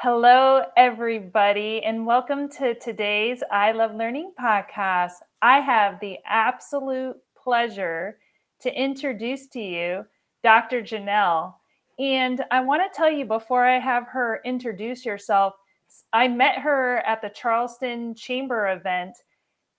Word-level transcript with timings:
Hello, 0.00 0.62
everybody, 0.76 1.82
and 1.82 2.06
welcome 2.06 2.48
to 2.50 2.72
today's 2.78 3.42
I 3.50 3.72
Love 3.72 3.96
Learning 3.96 4.30
podcast. 4.40 5.14
I 5.42 5.58
have 5.58 5.98
the 5.98 6.18
absolute 6.24 7.16
pleasure 7.36 8.20
to 8.60 8.72
introduce 8.80 9.48
to 9.48 9.60
you 9.60 10.06
Dr. 10.44 10.82
Jeannelle. 10.82 11.54
And 11.98 12.44
I 12.52 12.60
want 12.60 12.80
to 12.82 12.96
tell 12.96 13.10
you 13.10 13.24
before 13.24 13.64
I 13.64 13.80
have 13.80 14.06
her 14.06 14.40
introduce 14.44 15.02
herself, 15.02 15.54
I 16.12 16.28
met 16.28 16.58
her 16.58 16.98
at 16.98 17.20
the 17.20 17.30
Charleston 17.30 18.14
Chamber 18.14 18.68
event, 18.68 19.16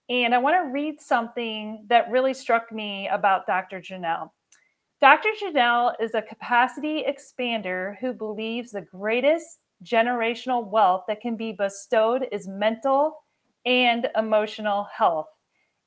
and 0.10 0.36
I 0.36 0.38
want 0.40 0.58
to 0.58 0.74
read 0.74 1.00
something 1.00 1.86
that 1.88 2.12
really 2.12 2.34
struck 2.34 2.74
me 2.74 3.08
about 3.08 3.48
Dr. 3.48 3.80
Jeannelle. 3.80 4.34
Dr. 5.00 5.30
Jeannelle 5.42 5.94
is 5.98 6.14
a 6.14 6.22
capacity 6.22 7.06
expander 7.08 7.98
who 8.00 8.12
believes 8.12 8.72
the 8.72 8.82
greatest 8.82 9.59
generational 9.84 10.66
wealth 10.66 11.04
that 11.08 11.22
can 11.22 11.36
be 11.36 11.52
bestowed 11.52 12.28
is 12.32 12.48
mental 12.48 13.24
and 13.66 14.08
emotional 14.16 14.88
health. 14.96 15.28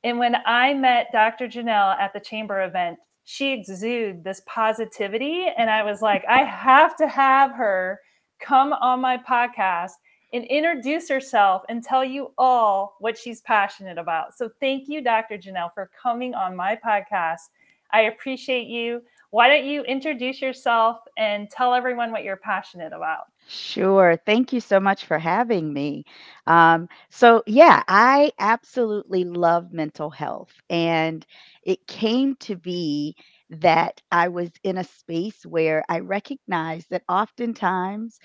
And 0.04 0.18
when 0.18 0.36
I 0.46 0.74
met 0.74 1.12
Dr. 1.12 1.46
Jeannelle 1.46 1.96
at 1.98 2.12
the 2.12 2.20
chamber 2.20 2.62
event, 2.64 2.98
she 3.24 3.52
exuded 3.52 4.24
this 4.24 4.42
positivity. 4.46 5.46
And 5.56 5.70
I 5.70 5.82
was 5.82 6.02
like, 6.02 6.24
I 6.28 6.42
have 6.42 6.96
to 6.96 7.06
have 7.06 7.52
her 7.52 8.00
come 8.40 8.72
on 8.72 9.00
my 9.00 9.16
podcast 9.16 9.92
and 10.32 10.44
introduce 10.44 11.08
herself 11.08 11.62
and 11.68 11.84
tell 11.84 12.04
you 12.04 12.32
all 12.38 12.96
what 12.98 13.16
she's 13.16 13.42
passionate 13.42 13.98
about. 13.98 14.36
So 14.36 14.50
thank 14.60 14.88
you, 14.88 15.02
Dr. 15.02 15.36
Jeannelle, 15.38 15.72
for 15.74 15.90
coming 16.00 16.34
on 16.34 16.56
my 16.56 16.76
podcast. 16.84 17.50
I 17.92 18.02
appreciate 18.02 18.66
you. 18.66 19.02
Why 19.30 19.48
don't 19.48 19.66
you 19.66 19.82
introduce 19.82 20.40
yourself 20.40 20.98
and 21.16 21.48
tell 21.50 21.74
everyone 21.74 22.10
what 22.10 22.24
you're 22.24 22.36
passionate 22.36 22.92
about? 22.92 23.31
Sure. 23.46 24.16
Thank 24.24 24.52
you 24.52 24.60
so 24.60 24.80
much 24.80 25.04
for 25.04 25.18
having 25.18 25.72
me. 25.72 26.04
Um, 26.46 26.88
so, 27.10 27.42
yeah, 27.46 27.82
I 27.88 28.32
absolutely 28.38 29.24
love 29.24 29.72
mental 29.72 30.10
health. 30.10 30.52
And 30.70 31.26
it 31.62 31.86
came 31.86 32.36
to 32.36 32.56
be 32.56 33.16
that 33.50 34.00
I 34.10 34.28
was 34.28 34.50
in 34.64 34.78
a 34.78 34.84
space 34.84 35.44
where 35.44 35.84
I 35.88 35.98
recognized 36.00 36.88
that 36.90 37.02
oftentimes, 37.08 38.18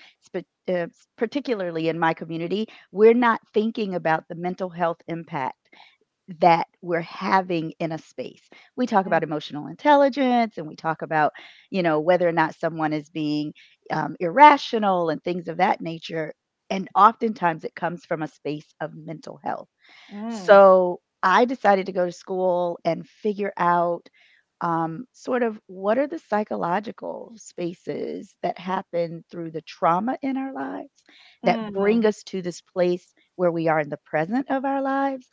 uh, 0.68 0.86
particularly 1.16 1.88
in 1.88 1.98
my 1.98 2.14
community, 2.14 2.66
we're 2.92 3.14
not 3.14 3.40
thinking 3.52 3.94
about 3.94 4.24
the 4.28 4.34
mental 4.36 4.70
health 4.70 4.98
impact 5.08 5.56
that 6.40 6.66
we're 6.82 7.00
having 7.00 7.72
in 7.80 7.90
a 7.92 7.98
space. 7.98 8.42
We 8.76 8.86
talk 8.86 9.06
about 9.06 9.22
emotional 9.22 9.66
intelligence 9.68 10.58
and 10.58 10.66
we 10.68 10.76
talk 10.76 11.00
about, 11.00 11.32
you 11.70 11.82
know, 11.82 12.00
whether 12.00 12.28
or 12.28 12.32
not 12.32 12.54
someone 12.54 12.92
is 12.92 13.08
being 13.08 13.54
um, 13.90 14.16
irrational 14.20 15.10
and 15.10 15.22
things 15.22 15.48
of 15.48 15.58
that 15.58 15.80
nature. 15.80 16.32
And 16.70 16.88
oftentimes 16.94 17.64
it 17.64 17.74
comes 17.74 18.04
from 18.04 18.22
a 18.22 18.28
space 18.28 18.74
of 18.80 18.94
mental 18.94 19.38
health. 19.42 19.68
mm, 20.10 20.60
So 20.68 21.00
I 21.22 21.44
decided 21.44 21.86
to 21.86 21.92
go 21.92 22.06
to 22.06 22.12
school 22.12 22.78
and 22.84 23.06
figure 23.06 23.52
out 23.56 24.08
um, 24.60 25.06
sort 25.12 25.42
of 25.42 25.60
what 25.66 25.98
are 25.98 26.06
the 26.06 26.18
psychological 26.18 27.32
spaces 27.36 28.34
that 28.42 28.58
happen 28.58 29.24
through 29.30 29.50
the 29.52 29.62
trauma 29.62 30.16
in 30.22 30.36
our 30.36 30.52
lives 30.52 30.90
that 31.44 31.60
bring 31.72 32.04
mm. 32.04 32.06
us 32.06 32.22
to 32.24 32.42
this 32.42 32.60
place 32.60 33.14
where 33.36 33.50
we 33.50 33.68
are 33.68 33.80
in 33.80 33.88
the 33.90 33.98
present 34.04 34.50
of 34.50 34.64
our 34.64 34.82
lives 34.82 35.28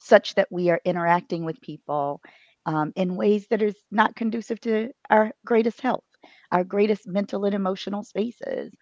such 0.00 0.34
that 0.34 0.48
we 0.50 0.70
are 0.70 0.80
interacting 0.84 1.44
with 1.44 1.60
people 1.60 2.20
um, 2.66 2.92
in 2.96 3.16
ways 3.16 3.46
that 3.48 3.62
is 3.62 3.76
not 3.90 4.14
conducive 4.16 4.60
to 4.60 4.90
our 5.10 5.32
greatest 5.44 5.80
health, 5.80 6.04
our 6.52 6.64
greatest 6.64 7.08
mental 7.08 7.44
and 7.46 7.54
emotional 7.56 8.04
spaces. 8.04 8.72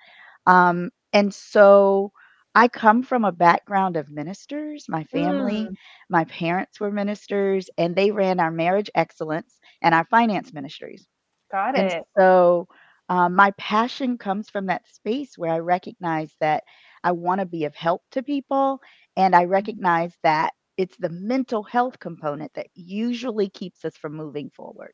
Um, 0.47 0.91
and 1.13 1.33
so 1.35 2.13
I 2.55 2.69
come 2.69 3.03
from 3.03 3.25
a 3.25 3.33
background 3.33 3.97
of 3.97 4.11
ministers. 4.11 4.87
My 4.89 5.05
family, 5.05 5.71
Mm, 5.71 5.77
my 6.11 6.25
parents 6.25 6.81
were 6.81 6.91
ministers, 6.93 7.71
and 7.79 7.95
they 7.97 8.11
ran 8.13 8.41
our 8.41 8.51
marriage 8.53 8.91
excellence 8.95 9.61
and 9.83 9.95
our 9.95 10.05
finance 10.07 10.53
ministries. 10.53 11.07
got 11.51 11.75
And 11.75 11.93
it. 11.93 12.07
so 12.19 12.69
um, 13.09 13.35
my 13.35 13.53
passion 13.59 14.19
comes 14.19 14.51
from 14.51 14.67
that 14.67 14.87
space 14.89 15.39
where 15.39 15.53
I 15.53 15.59
recognize 15.59 16.35
that 16.41 16.65
I 17.05 17.13
want 17.13 17.41
to 17.41 17.47
be 17.47 17.65
of 17.65 17.75
help 17.77 18.03
to 18.13 18.23
people. 18.23 18.81
And 19.17 19.35
I 19.35 19.45
recognize 19.45 20.17
that 20.23 20.53
it's 20.77 20.97
the 20.97 21.11
mental 21.11 21.63
health 21.65 21.99
component 22.01 22.55
that 22.55 22.69
usually 22.75 23.49
keeps 23.51 23.85
us 23.85 23.97
from 23.97 24.15
moving 24.15 24.51
forward. 24.51 24.93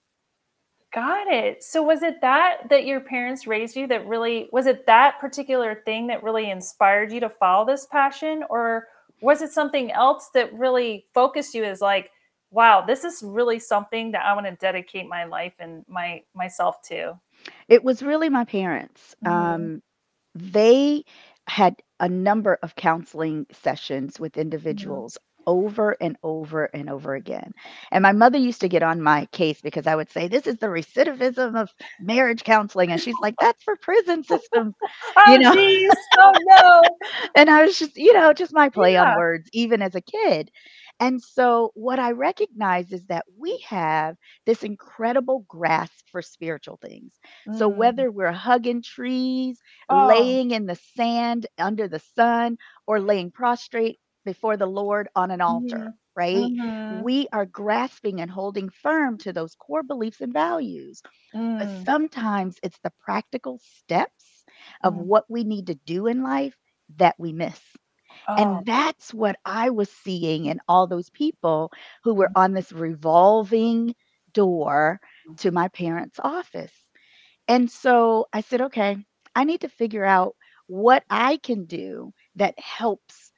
Got 0.97 1.29
it. 1.29 1.63
So 1.63 1.83
was 1.83 2.03
it 2.03 2.23
that 2.23 2.71
that 2.71 2.87
your 2.87 3.01
parents 3.01 3.47
raised 3.47 3.77
you 3.77 3.87
that 3.89 4.07
really 4.07 4.49
was 4.53 4.67
it 4.67 4.87
that 4.87 5.21
particular 5.21 5.83
thing 5.85 6.09
that 6.09 6.23
really 6.25 6.51
inspired 6.51 7.13
you 7.13 7.21
to 7.21 7.29
follow 7.29 7.67
this 7.67 7.87
passion 7.87 8.45
or 8.51 8.89
was 9.21 9.43
it 9.43 9.53
something 9.53 9.93
else 9.93 10.31
that 10.35 10.53
really 10.55 11.07
focused 11.15 11.55
you 11.55 11.65
as 11.65 11.83
like 11.83 12.13
wow, 12.53 12.81
this 12.87 13.05
is 13.05 13.23
really 13.23 13.59
something 13.61 14.13
that 14.13 14.25
I 14.25 14.35
want 14.35 14.47
to 14.47 14.57
dedicate 14.57 15.07
my 15.09 15.25
life 15.27 15.55
and 15.61 15.85
my 15.89 16.25
myself 16.35 16.83
to? 16.89 17.21
It 17.69 17.85
was 17.85 18.03
really 18.03 18.29
my 18.29 18.45
parents. 18.45 19.15
Mhm. 19.23 19.31
Um, 19.31 19.83
they 20.35 21.05
had 21.49 21.77
a 22.01 22.09
number 22.09 22.59
of 22.63 22.77
counseling 22.77 23.47
sessions 23.53 24.21
with 24.21 24.35
Mhm. 24.35 24.43
individuals 24.43 25.19
over 25.47 25.97
and 26.01 26.17
over 26.23 26.65
and 26.67 26.89
over 26.91 27.15
again. 27.15 27.53
And 27.93 28.03
my 28.03 28.13
mother 28.13 28.39
used 28.39 28.61
to 28.63 28.69
get 28.69 28.83
on 28.83 29.01
my 29.03 29.27
case 29.33 29.61
because 29.61 29.87
I 29.87 29.95
would 29.97 30.11
say, 30.11 30.29
This 30.29 30.47
is 30.47 30.59
the 30.59 30.67
recidivism 30.69 31.61
of 31.61 31.71
marriage 31.99 32.45
counseling. 32.45 32.91
And 32.93 33.01
she's 33.01 33.21
like, 33.21 33.37
That's 33.41 33.63
for 33.63 33.77
prison 33.77 34.23
systems, 34.25 34.75
you 35.25 35.39
Oh 35.39 35.39
know? 35.39 35.53
geez. 35.53 35.97
Oh 36.19 36.35
no. 36.45 36.99
and 37.35 37.51
I 37.51 37.65
was 37.65 37.79
just, 37.79 37.97
you 37.97 38.13
know, 38.13 38.33
just 38.33 38.53
my 38.55 38.69
play 38.69 38.97
on 38.97 39.13
words, 39.13 39.49
even 39.53 39.83
as 39.83 39.95
a 39.95 40.01
kid. 40.01 40.51
And 41.01 41.21
so, 41.21 41.73
what 41.75 41.99
I 41.99 42.13
recognize 42.13 42.93
is 42.93 43.05
that 43.07 43.25
we 43.39 43.59
have 43.69 44.17
this 44.47 44.63
incredible 44.65 45.45
grasp 45.49 46.07
for 46.11 46.23
spiritual 46.23 46.79
things. 46.81 47.19
So, 47.51 47.69
Mm. 47.69 47.69
whether 47.69 48.11
we're 48.11 48.33
hugging 48.33 48.83
trees, 48.83 49.61
Oh. 49.89 50.41
laying 50.41 50.51
in 50.53 50.67
the 50.67 50.77
sand 50.97 51.47
under 51.59 51.89
the 51.89 51.99
sun, 52.01 52.59
or 52.87 53.01
laying 53.01 53.31
prostrate 53.31 53.99
before 54.27 54.59
the 54.59 54.67
Lord 54.67 55.09
on 55.17 55.33
an 55.33 55.43
altar, 55.43 55.87
Mhm. 55.87 55.99
right? 56.17 56.53
Mhm. 56.57 57.07
We 57.07 57.29
are 57.33 57.47
grasping 57.47 58.21
and 58.21 58.31
holding 58.31 58.71
firm 58.71 59.19
to 59.21 59.33
those 59.33 59.57
core 59.57 59.85
beliefs 59.85 60.21
and 60.23 60.35
values. 60.35 61.03
But 61.59 61.71
Mm. 61.71 61.87
sometimes 61.87 62.59
it's 62.63 62.79
the 62.81 62.93
practical 63.01 63.59
steps 63.61 64.45
of 64.85 64.97
Mm. 64.97 64.99
what 64.99 65.25
we 65.31 65.45
need 65.45 65.67
to 65.69 65.75
do 65.75 66.07
in 66.07 66.23
life 66.23 66.57
that 66.97 67.17
we 67.19 67.33
miss. 67.33 67.61
Oh. 68.29 68.37
And 68.37 68.65
that's 68.67 69.15
what 69.15 69.37
I 69.45 69.71
was 69.71 69.91
seeing 69.91 70.47
in 70.47 70.61
all 70.69 70.87
those 70.87 71.11
people 71.11 71.73
who 72.05 72.15
were 72.15 72.31
Mm. 72.31 72.37
on 72.37 72.53
this 72.53 72.73
revolving 72.73 73.95
door 74.33 75.01
to 75.39 75.51
my 75.53 75.69
parents' 75.69 76.21
office. 76.23 76.75
And 77.49 77.71
so 77.71 78.27
I 78.33 78.41
said, 78.41 78.63
okay, 78.63 78.97
I 79.35 79.45
need 79.45 79.61
to 79.63 79.69
figure 79.69 80.05
out 80.05 80.37
what 80.67 81.05
I 81.11 81.39
can 81.39 81.65
do 81.67 82.13
that 82.37 82.59
helps 82.59 83.33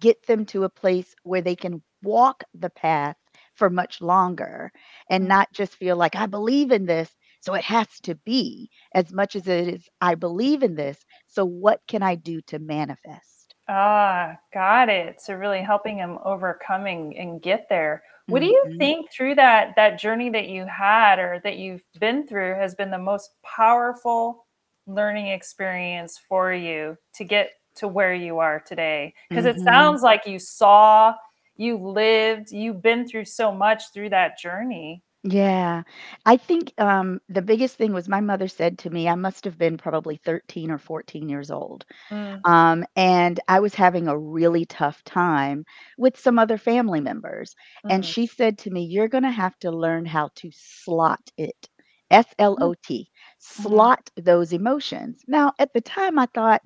get 0.00 0.26
them 0.26 0.44
to 0.46 0.64
a 0.64 0.70
place 0.70 1.14
where 1.22 1.42
they 1.42 1.56
can 1.56 1.82
walk 2.02 2.44
the 2.54 2.70
path 2.70 3.16
for 3.54 3.70
much 3.70 4.00
longer 4.00 4.72
and 5.10 5.26
Mm. 5.26 5.28
not 5.28 5.52
just 5.52 5.76
feel 5.76 5.96
like 5.96 6.16
I 6.16 6.26
believe 6.26 6.72
in 6.72 6.86
this, 6.86 7.14
so 7.40 7.54
it 7.54 7.64
has 7.64 7.88
to 8.02 8.14
be 8.16 8.70
as 8.94 9.12
much 9.12 9.36
as 9.36 9.46
it 9.48 9.68
is 9.68 9.88
I 10.00 10.14
believe 10.16 10.62
in 10.62 10.74
this. 10.74 11.04
So 11.26 11.44
what 11.44 11.80
can 11.86 12.02
I 12.02 12.14
do 12.16 12.40
to 12.42 12.58
manifest? 12.58 13.54
Ah, 13.68 14.38
got 14.52 14.88
it. 14.88 15.20
So 15.20 15.34
really 15.34 15.60
helping 15.62 15.96
them 15.98 16.18
overcoming 16.24 17.16
and 17.16 17.40
get 17.40 17.68
there. 17.68 18.02
What 18.28 18.40
do 18.40 18.46
you 18.46 18.66
Mhm. 18.66 18.78
think 18.78 19.10
through 19.12 19.36
that 19.36 19.74
that 19.76 19.98
journey 19.98 20.30
that 20.30 20.48
you 20.48 20.66
had 20.66 21.18
or 21.18 21.40
that 21.44 21.56
you've 21.58 21.84
been 21.98 22.26
through 22.26 22.54
has 22.54 22.74
been 22.74 22.90
the 22.90 22.98
most 22.98 23.30
powerful 23.42 24.46
learning 24.86 25.28
experience 25.28 26.18
for 26.18 26.52
you 26.52 26.96
to 27.14 27.24
get 27.24 27.52
to 27.76 27.88
where 27.88 28.14
you 28.14 28.38
are 28.38 28.60
today? 28.60 29.14
Because 29.30 29.46
it 29.46 29.60
Mhm. 29.60 29.60
sounds 29.60 30.02
like 30.02 30.26
you 30.26 30.38
saw, 30.38 31.14
you 31.56 31.76
lived, 31.76 32.50
you've 32.52 32.82
been 32.82 33.06
through 33.06 33.24
so 33.26 33.52
much 33.52 33.92
through 33.92 34.10
that 34.10 34.38
journey. 34.38 35.02
Yeah. 35.22 35.82
I 36.24 36.36
think, 36.38 36.72
um, 36.78 37.20
the 37.28 37.42
biggest 37.42 37.76
thing 37.76 37.92
was 37.92 38.08
my 38.08 38.20
mother 38.22 38.48
said 38.48 38.78
to 38.80 38.90
me 38.90 39.06
I 39.08 39.14
must 39.16 39.44
have 39.44 39.58
been 39.58 39.76
probably 39.76 40.16
13 40.16 40.70
or 40.70 40.78
14 40.78 41.28
years 41.28 41.50
old, 41.50 41.84
Mm, 42.10 42.44
um, 42.44 42.84
and 42.96 43.40
I 43.48 43.60
was 43.60 43.74
having 43.74 44.08
a 44.08 44.18
really 44.18 44.64
tough 44.66 45.04
time 45.04 45.64
with 45.98 46.18
some 46.18 46.38
other 46.38 46.58
family 46.58 47.00
members, 47.00 47.54
and 47.88 48.04
mm, 48.04 48.06
she 48.06 48.26
said 48.26 48.58
to 48.60 48.70
me, 48.70 48.84
"You're 48.84 49.08
gonna 49.08 49.30
have 49.32 49.58
to 49.60 49.70
learn 49.72 50.06
how 50.06 50.30
to 50.36 50.50
slot 50.54 51.30
it." 51.38 51.68
S-L-O-T. 52.10 53.10
mhm, 53.56 53.90
Slot 53.90 54.10
those 54.16 54.52
emotions. 54.54 55.22
Now, 55.28 55.52
at 55.58 55.72
the 55.74 55.80
time, 55.82 56.18
I 56.18 56.26
thought, 56.34 56.62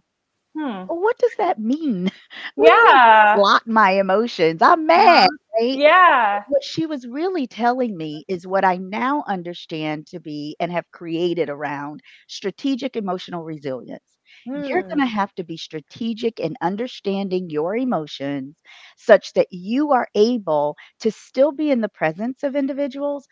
Hmm. 0.55 0.87
What 0.87 1.19
does 1.19 1.35
that 1.39 1.59
mean? 1.59 2.11
What 2.57 2.71
do 2.73 2.77
you 2.79 2.85
mean, 2.85 3.01
Yeah. 3.01 3.33
"Block 3.33 3.67
my 3.67 3.93
emotions?" 3.93 4.63
I'm 4.63 4.87
mad, 4.87 5.29
Uh-huh. 5.29 5.29
right? 5.61 5.81
Yeah. 5.81 6.45
What 6.47 6.63
she 6.65 6.87
was 6.87 7.07
really 7.07 7.47
telling 7.47 7.97
me 7.97 8.25
is 8.29 8.47
what 8.47 8.65
I 8.65 8.77
now 8.77 9.25
understand 9.27 10.07
to 10.09 10.21
be 10.21 10.57
and 10.61 10.71
have 10.73 10.91
created 10.93 11.49
around 11.51 12.01
strategic 12.29 12.97
emotional 12.97 13.45
resilience. 13.45 14.19
You're 14.53 14.83
gonna 14.91 15.07
Hmm. 15.07 15.11
have 15.11 15.35
to 15.37 15.45
be 15.45 15.57
strategic 15.57 16.39
in 16.41 16.57
understanding 16.63 17.51
your 17.51 17.77
emotions 17.77 18.57
such 18.97 19.33
that 19.35 19.49
you 19.53 19.93
are 19.93 20.09
able 20.15 20.77
to 21.01 21.11
still 21.11 21.53
be 21.53 21.71
in 21.71 21.81
the 21.81 21.89
presence 21.89 22.43
of 22.45 22.55
individuals, 22.57 23.27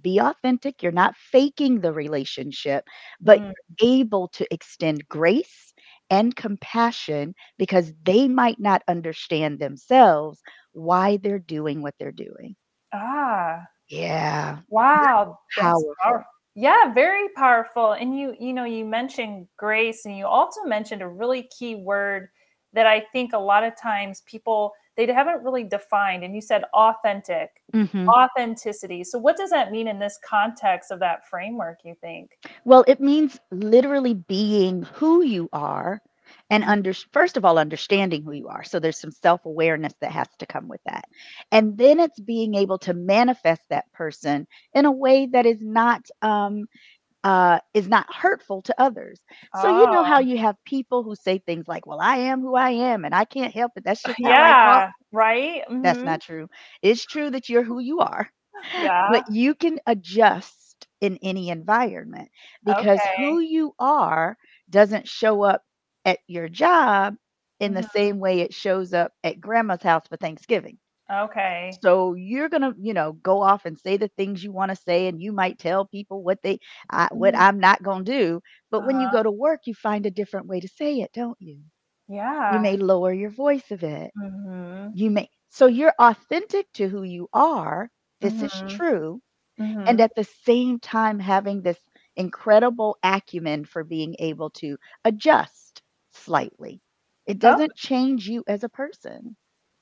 be 0.00 0.18
authentic, 0.18 0.82
you're 0.82 0.92
not 0.92 1.16
faking 1.16 1.80
the 1.80 1.92
relationship, 1.92 2.84
but 3.20 3.40
Mm. 3.40 3.54
you're 3.78 3.90
able 4.00 4.28
to 4.28 4.46
extend 4.52 5.08
grace 5.08 5.67
and 6.10 6.34
compassion 6.36 7.34
because 7.58 7.92
they 8.04 8.28
might 8.28 8.58
not 8.60 8.82
understand 8.88 9.58
themselves 9.58 10.40
why 10.72 11.16
they're 11.18 11.38
doing 11.38 11.82
what 11.82 11.94
they're 11.98 12.12
doing. 12.12 12.56
Ah. 12.92 13.66
Yeah. 13.88 14.58
Wow, 14.68 15.38
that's 15.56 15.82
power 15.82 15.94
powerful. 16.02 16.24
yeah, 16.54 16.92
very 16.92 17.28
powerful, 17.30 17.92
and 17.92 18.18
you 18.18 18.34
you 18.38 18.52
know, 18.52 18.64
you 18.64 18.84
mentioned 18.84 19.48
grace, 19.56 20.04
and 20.04 20.16
you 20.16 20.26
also 20.26 20.62
mentioned 20.64 21.02
a 21.02 21.08
really 21.08 21.48
key 21.56 21.74
word 21.74 22.28
that 22.74 22.86
I 22.86 23.00
think 23.12 23.32
a 23.32 23.38
lot 23.38 23.64
of 23.64 23.80
times 23.80 24.22
people 24.26 24.72
they 25.06 25.06
haven't 25.12 25.42
really 25.44 25.64
defined, 25.64 26.24
and 26.24 26.34
you 26.34 26.40
said 26.42 26.64
authentic, 26.74 27.62
Mhm. 27.72 28.08
authenticity. 28.08 29.04
So 29.04 29.18
what 29.18 29.36
does 29.36 29.50
that 29.50 29.70
mean 29.70 29.88
in 29.88 29.98
this 29.98 30.18
context 30.24 30.90
of 30.90 30.98
that 31.00 31.26
framework, 31.26 31.78
you 31.84 31.94
think? 31.94 32.36
Well, 32.64 32.84
it 32.86 33.00
means 33.00 33.38
literally 33.50 34.14
being 34.14 34.82
who 34.82 35.22
you 35.22 35.48
are 35.52 36.02
and 36.50 36.62
under 36.64 36.92
first 37.12 37.38
of 37.38 37.44
all, 37.46 37.58
understanding 37.58 38.22
who 38.22 38.32
you 38.32 38.48
are, 38.48 38.62
so 38.64 38.78
there's 38.78 39.00
some 39.00 39.10
self-awareness 39.10 39.94
that 40.00 40.12
has 40.12 40.28
to 40.38 40.46
come 40.46 40.68
with 40.68 40.80
that, 40.84 41.04
and 41.52 41.78
then 41.78 41.98
it's 42.00 42.20
being 42.20 42.54
able 42.54 42.78
to 42.78 42.92
manifest 42.92 43.62
that 43.70 43.90
person 43.92 44.46
in 44.74 44.84
a 44.84 44.92
way 44.92 45.26
that 45.26 45.46
is 45.46 45.62
not, 45.62 46.02
um, 46.20 46.66
uh, 47.24 47.60
is 47.74 47.88
not 47.88 48.12
hurtful 48.14 48.62
to 48.62 48.74
others. 48.80 49.20
So, 49.52 49.68
you 49.68 49.86
know 49.88 50.02
how 50.04 50.18
Oh. 50.18 50.20
you 50.20 50.38
have 50.38 50.56
people 50.64 51.02
who 51.02 51.14
say 51.16 51.38
things 51.38 51.66
like, 51.68 51.86
"Well, 51.86 52.00
I 52.00 52.16
am 52.16 52.40
who 52.42 52.54
I 52.56 52.70
am, 52.70 53.04
and 53.04 53.14
I 53.14 53.24
can't 53.24 53.54
help 53.54 53.72
it. 53.76 53.84
That's 53.84 54.04
just 54.04 54.18
how 54.24 54.40
I 54.40 54.54
talk." 54.64 54.84
Yeah, 54.84 54.92
right? 55.12 55.62
That's 55.82 56.02
Mhm. 56.02 56.04
not 56.04 56.20
true. 56.20 56.48
It's 56.82 57.04
true 57.04 57.30
that 57.30 57.48
you're 57.48 57.62
who 57.64 57.78
you 57.80 58.00
are, 58.00 58.30
but 59.06 59.24
Yeah. 59.24 59.28
you 59.28 59.54
can 59.54 59.78
adjust 59.86 60.86
in 61.00 61.18
any 61.22 61.48
environment 61.50 62.30
because 62.64 63.04
who 63.06 63.38
Okay. 63.38 63.40
you 63.40 63.74
are 63.78 64.36
doesn't 64.70 65.08
show 65.08 65.42
up 65.42 65.64
at 66.04 66.18
your 66.26 66.48
job 66.48 67.16
in 67.60 67.74
the 67.74 67.82
Mhm. 67.82 67.84
same 67.84 68.18
way 68.18 68.40
it 68.40 68.54
shows 68.54 68.92
up 68.94 69.12
at 69.24 69.40
grandma's 69.40 69.82
house 69.82 70.06
for 70.08 70.16
Thanksgiving. 70.16 70.78
Okay. 71.10 71.80
So, 71.82 72.14
you're 72.14 72.48
gonna, 72.48 72.74
you 72.78 72.92
know, 72.94 73.12
go 73.12 73.42
off 73.42 73.64
and 73.66 73.78
say 73.78 73.96
the 73.96 74.08
things 74.08 74.42
you 74.42 74.52
wanna 74.52 74.74
say, 74.76 75.06
and 75.08 75.20
you 75.20 75.32
might 75.32 75.58
tell 75.58 75.84
people 75.86 76.22
what 76.22 76.42
they 76.42 76.58
I 76.90 77.08
what 77.12 77.36
Mhm. 77.36 77.38
I'm 77.38 77.58
not 77.60 77.82
gonna 77.82 78.04
do, 78.04 78.40
but 78.70 78.84
when 78.84 78.98
you 79.00 79.08
Uh-huh. 79.08 79.10
go 79.10 79.22
to 79.22 79.30
work, 79.30 79.62
you 79.66 79.74
find 79.74 80.06
a 80.06 80.10
different 80.10 80.46
way 80.46 80.60
to 80.60 80.68
say 80.68 81.00
it, 81.00 81.12
don't 81.12 81.40
you? 81.40 81.62
Yeah, 82.08 82.16
you 82.48 82.60
Yeah. 82.60 82.60
may 82.60 82.76
lower 82.76 83.12
your 83.12 83.30
voice 83.30 83.70
a 83.70 83.76
bit. 83.76 84.12
Mhm. 84.14 84.92
You 84.92 85.10
may 85.10 85.30
so 85.48 85.66
you're 85.66 85.94
authentic 85.98 86.72
to 86.74 86.88
who 86.88 87.02
you 87.02 87.28
are, 87.32 87.90
this 88.20 88.42
is 88.42 88.62
Mhm. 88.62 88.68
true, 88.68 89.22
and 89.86 90.00
Mhm. 90.00 90.02
at 90.02 90.14
the 90.16 90.24
same 90.24 90.78
time 90.80 91.18
having 91.20 91.62
this 91.62 91.80
incredible 92.16 92.96
acumen 93.02 93.64
for 93.64 93.84
being 93.84 94.14
able 94.20 94.50
to 94.50 94.76
adjust 95.04 95.82
slightly. 96.10 96.80
It 97.26 97.38
Oh 97.42 97.58
doesn't 97.58 97.74
change 97.76 98.28
you 98.28 98.44
as 98.48 98.62
a 98.64 98.68
person. 98.68 99.36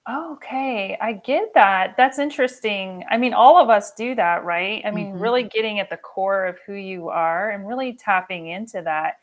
Okay, 0.08 0.96
I 1.00 1.14
get 1.14 1.52
that. 1.54 1.94
That's 1.96 2.20
interesting. 2.20 3.04
I 3.10 3.16
mean, 3.16 3.34
all 3.34 3.60
of 3.60 3.68
us 3.70 3.92
do 3.92 4.14
that, 4.14 4.44
right? 4.44 4.80
I 4.84 4.92
mean, 4.92 5.14
Mhm. 5.14 5.18
really 5.18 5.42
getting 5.42 5.80
at 5.80 5.90
the 5.90 5.96
core 5.96 6.44
of 6.46 6.60
who 6.64 6.74
you 6.74 7.08
are 7.08 7.50
and 7.50 7.66
really 7.66 7.92
tapping 7.94 8.46
into 8.46 8.82
that. 8.82 9.14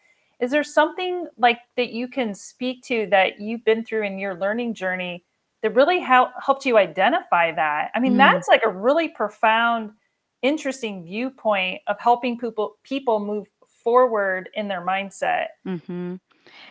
Is 0.41 0.51
there 0.51 0.63
something, 0.63 1.27
like, 1.38 1.59
that 1.77 1.91
you 1.94 2.09
can 2.09 2.35
speak 2.35 2.83
to 2.83 3.07
that 3.12 3.39
you've 3.39 3.63
been 3.63 3.85
through 3.85 4.03
in 4.03 4.19
your 4.19 4.35
learning 4.35 4.74
journey 4.74 5.24
that 5.62 5.74
really 5.74 6.00
hel 6.00 6.33
helped 6.45 6.65
you 6.65 6.77
identify 6.77 7.53
that? 7.53 7.89
I 7.95 8.01
mean, 8.01 8.18
Mm. 8.18 8.18
that's, 8.18 8.50
like, 8.50 8.65
a 8.65 8.69
really 8.69 9.07
profound, 9.07 9.91
interesting 10.41 11.06
viewpoint 11.06 11.81
of 11.88 11.97
helping 12.01 12.38
people 12.38 12.77
people 12.83 13.19
move 13.21 13.47
forward 13.69 14.50
in 14.53 14.68
their 14.68 14.81
mindset. 14.85 15.47
Mhm. 15.65 16.19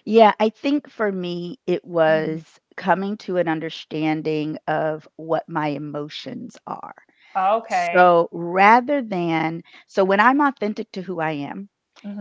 Yeah, 0.05 0.33
I 0.41 0.49
think 0.51 0.89
for 0.91 1.11
me, 1.11 1.59
it 1.67 1.85
Mhm. 2.07 2.45
was 2.45 2.61
coming 2.77 3.17
to 3.19 3.37
an 3.39 3.49
understanding 3.49 4.59
of 4.67 5.09
what 5.17 5.49
my 5.49 5.69
emotions 5.69 6.57
are. 6.67 6.95
Okay. 7.37 7.95
So, 7.95 8.29
rather 8.33 9.03
than 9.03 9.63
so 9.87 10.05
when 10.05 10.21
I'm 10.21 10.41
authentic 10.41 10.91
to 10.93 11.03
who 11.03 11.21
I 11.21 11.33
am, 11.33 11.69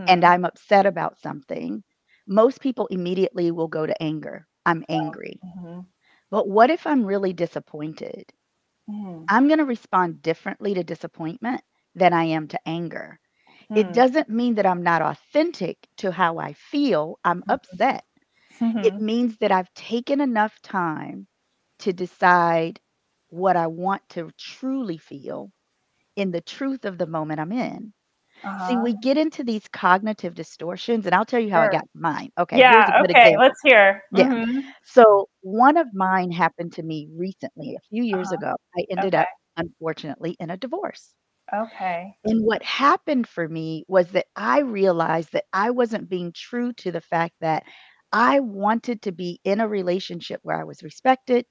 and 0.07 0.23
Mhm. 0.23 0.25
I'm 0.25 0.45
upset 0.45 0.85
about 0.85 1.19
something, 1.19 1.83
most 2.27 2.61
people 2.61 2.87
immediately 2.87 3.51
will 3.51 3.67
go 3.67 3.85
to 3.85 4.01
anger. 4.01 4.47
I'm 4.65 4.83
angry. 4.89 5.41
Mhm. 5.43 5.85
But 6.29 6.47
what 6.47 6.69
if 6.69 6.85
I'm 6.87 7.05
really 7.05 7.33
disappointed? 7.33 8.31
Mhm. 8.87 9.29
I'm 9.29 9.47
gonna 9.47 9.65
respond 9.65 10.21
differently 10.21 10.73
to 10.75 10.83
disappointment 10.83 11.61
than 11.95 12.13
I 12.13 12.25
am 12.25 12.47
to 12.49 12.59
anger. 12.67 13.19
It 13.75 13.91
Hmm. 13.91 13.93
doesn't 13.93 14.29
mean 14.29 14.55
that 14.55 14.65
I'm 14.65 14.83
not 14.83 15.01
authentic 15.01 15.87
to 15.97 16.11
how 16.11 16.37
I 16.39 16.53
feel, 16.53 17.19
I'm 17.23 17.43
Mhm. 17.45 17.49
upset. 17.49 18.05
It 18.81 18.97
Mhm. 18.97 19.01
means 19.01 19.37
that 19.39 19.51
I've 19.51 19.73
taken 19.75 20.21
enough 20.21 20.61
time 20.61 21.27
to 21.79 21.93
decide 21.93 22.81
what 23.29 23.57
I 23.57 23.67
want 23.67 24.07
to 24.11 24.31
truly 24.37 24.97
feel 24.97 25.51
in 26.15 26.31
the 26.31 26.41
truth 26.41 26.85
of 26.85 26.97
the 26.99 27.07
moment 27.07 27.39
I'm 27.41 27.51
in. 27.53 27.93
See, 28.57 28.77
Uh-huh. 28.77 28.77
we 28.77 28.93
get 28.93 29.17
into 29.17 29.43
these 29.43 29.67
cognitive 29.69 30.35
distortions, 30.35 31.05
and 31.07 31.15
I'll 31.15 31.25
tell 31.25 31.41
you 31.41 31.51
how 31.51 31.61
I 31.61 31.67
Sure. 31.67 31.69
got 31.69 31.85
mine. 31.95 32.31
Okay, 32.39 32.63
here's 32.63 32.89
a 32.89 32.93
Yeah, 32.93 33.01
good 33.01 33.11
okay, 33.15 33.37
let's 33.37 33.61
hear. 33.63 34.03
Yeah. 34.11 34.27
Mhm. 34.27 34.73
So, 34.83 35.29
one 35.41 35.77
of 35.77 35.93
mine 35.93 36.31
happened 36.31 36.73
to 36.73 36.83
me 36.83 37.07
recently, 37.11 37.75
a 37.75 37.81
few 37.89 38.03
years 38.03 38.31
Uh-huh. 38.31 38.33
ago. 38.33 38.55
I 38.77 38.85
ended 38.91 39.15
Okay. 39.15 39.15
up, 39.15 39.29
unfortunately, 39.57 40.35
in 40.39 40.49
a 40.51 40.57
divorce. 40.57 41.15
Okay. 41.53 42.19
And 42.25 42.43
what 42.45 42.63
happened 42.63 43.27
for 43.27 43.47
me 43.47 43.83
was 43.87 44.11
that 44.11 44.27
I 44.35 44.59
realized 44.59 45.33
that 45.33 45.45
I 45.53 45.71
wasn't 45.71 46.09
being 46.09 46.31
true 46.33 46.71
to 46.73 46.91
the 46.91 47.01
fact 47.01 47.35
that 47.41 47.63
I 48.11 48.39
wanted 48.41 49.01
to 49.03 49.11
be 49.11 49.39
in 49.43 49.59
a 49.59 49.67
relationship 49.67 50.39
where 50.43 50.59
I 50.59 50.63
was 50.65 50.83
respected 50.83 51.45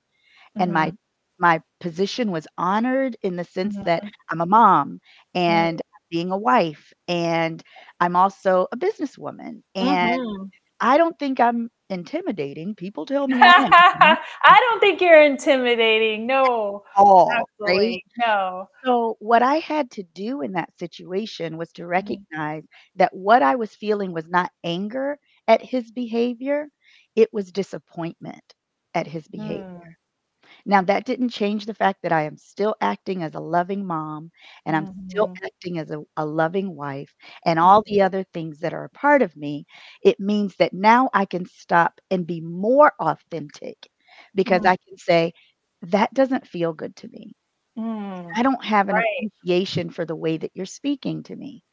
and 0.59 0.73
my 0.73 0.93
Mhm. 0.93 0.99
my 1.39 1.61
position 1.81 2.31
was 2.33 2.47
honored 2.59 3.17
in 3.23 3.37
the 3.37 3.45
sense 3.45 3.79
that 3.85 4.05
Mhm. 4.05 4.29
I'm 4.31 4.41
a 4.41 4.47
mom, 4.47 5.01
Mm. 5.49 5.67
and 5.67 5.81
being 6.11 6.31
a 6.33 6.39
wife, 6.39 6.93
and 7.09 7.63
I'm 8.01 8.17
also 8.17 8.67
a 8.73 8.77
businesswoman, 8.77 9.63
and 9.75 10.21
Mhm. 10.21 10.51
I 10.81 10.99
don't 10.99 11.19
think 11.19 11.41
I'm 11.41 11.71
intimidating, 11.91 12.75
people 12.77 13.07
tell 13.07 13.29
me 13.29 13.47
I. 13.47 13.73
I 14.45 14.61
don't 14.61 14.81
think 14.81 15.01
you're 15.01 15.23
intimidating, 15.23 16.27
no. 16.27 16.85
Right? 17.59 17.99
Absolutely, 17.99 18.05
no. 18.19 18.69
So, 18.85 19.17
what 19.21 19.43
I 19.43 19.57
had 19.57 19.91
to 19.93 20.03
do 20.03 20.43
in 20.43 20.53
that 20.53 20.79
situation 20.79 21.57
was 21.59 21.73
to 21.75 21.87
Mhm. 21.95 22.25
recognize 22.27 22.65
that 22.97 23.15
what 23.17 23.43
I 23.43 23.57
was 23.57 23.75
feeling 23.75 24.13
was 24.13 24.29
not 24.29 24.53
anger 24.65 25.19
at 25.49 25.63
his 25.63 25.91
behavior, 25.93 26.69
it 27.17 27.33
was 27.33 27.53
disappointment 27.53 28.55
at 28.95 29.07
his 29.09 29.29
behavior. 29.29 29.67
Hmm. 29.69 30.00
Now, 30.67 30.83
that 30.83 31.05
didn't 31.05 31.31
change 31.31 31.67
the 31.67 31.75
fact 31.75 32.03
that 32.03 32.13
I 32.13 32.23
am 32.25 32.37
still 32.37 32.75
acting 32.81 33.23
as 33.23 33.35
a 33.35 33.41
loving 33.41 33.87
mom, 33.87 34.31
and 34.67 34.77
I'm 34.77 34.87
still 35.09 35.29
Mhm. 35.29 35.41
acting 35.45 35.79
as 35.79 35.91
a 35.91 36.03
a 36.17 36.25
loving 36.27 36.75
wife, 36.77 37.15
and 37.45 37.59
all 37.59 37.83
Mhm. 37.87 37.87
the 37.87 38.03
other 38.03 38.25
things 38.25 38.61
that 38.61 38.73
are 38.75 38.85
a 38.85 38.91
part 38.91 39.23
of 39.23 39.37
me. 39.37 39.67
It 40.03 40.21
means 40.21 40.57
that 40.57 40.73
now 40.73 41.11
I 41.15 41.25
can 41.27 41.47
stop 41.47 42.01
and 42.11 42.27
be 42.27 42.41
more 42.41 42.93
authentic 43.01 43.89
because 44.35 44.61
Mm. 44.61 44.67
I 44.67 44.77
can 44.87 44.97
say, 44.99 45.33
"That 45.83 46.13
doesn't 46.15 46.47
feel 46.47 46.73
good 46.75 46.97
to 46.97 47.09
me. 47.09 47.35
Mm. 47.77 48.37
I 48.37 48.43
don't 48.43 48.65
have 48.65 48.89
an 48.89 48.97
Right. 48.97 49.31
appreciation 49.39 49.91
for 49.91 50.05
the 50.05 50.17
way 50.17 50.37
that 50.39 50.53
you're 50.55 50.67
speaking 50.67 51.23
to 51.25 51.37
me." 51.37 51.65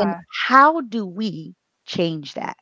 And 0.00 0.16
Yeah. 0.16 0.24
how 0.48 0.80
do 0.82 1.06
we 1.06 1.56
change 1.86 2.34
that? 2.34 2.56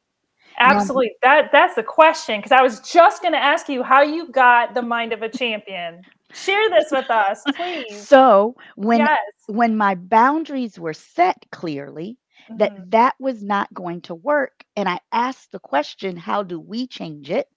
Absolutely, 0.58 1.12
that 1.22 1.50
that's 1.52 1.74
the 1.74 1.82
question 1.82 2.38
because 2.38 2.52
I 2.52 2.62
was 2.62 2.80
just 2.80 3.22
gonna 3.22 3.36
ask 3.36 3.68
you 3.68 3.82
how 3.82 4.02
you 4.02 4.30
got 4.32 4.74
the 4.74 4.82
mind 4.82 5.12
of 5.12 5.22
a 5.22 5.28
champion. 5.28 6.06
Share 6.32 6.68
this 6.70 6.86
with 6.90 7.10
us, 7.10 7.46
please. 7.54 8.08
So, 8.10 8.56
when 8.76 9.08
Yes. 9.08 9.48
when 9.48 9.76
my 9.76 9.94
boundaries 9.94 10.78
were 10.78 10.92
set 10.94 11.46
clearly, 11.52 12.18
that 12.56 12.72
Mhm. 12.74 12.90
that 12.90 13.14
was 13.20 13.42
not 13.44 13.72
going 13.74 14.00
to 14.02 14.14
work, 14.14 14.64
and 14.76 14.88
I 14.88 15.00
asked 15.12 15.52
the 15.52 15.58
question, 15.60 16.16
"How 16.16 16.42
do 16.42 16.58
we 16.60 16.86
change 16.86 17.30
it?" 17.30 17.48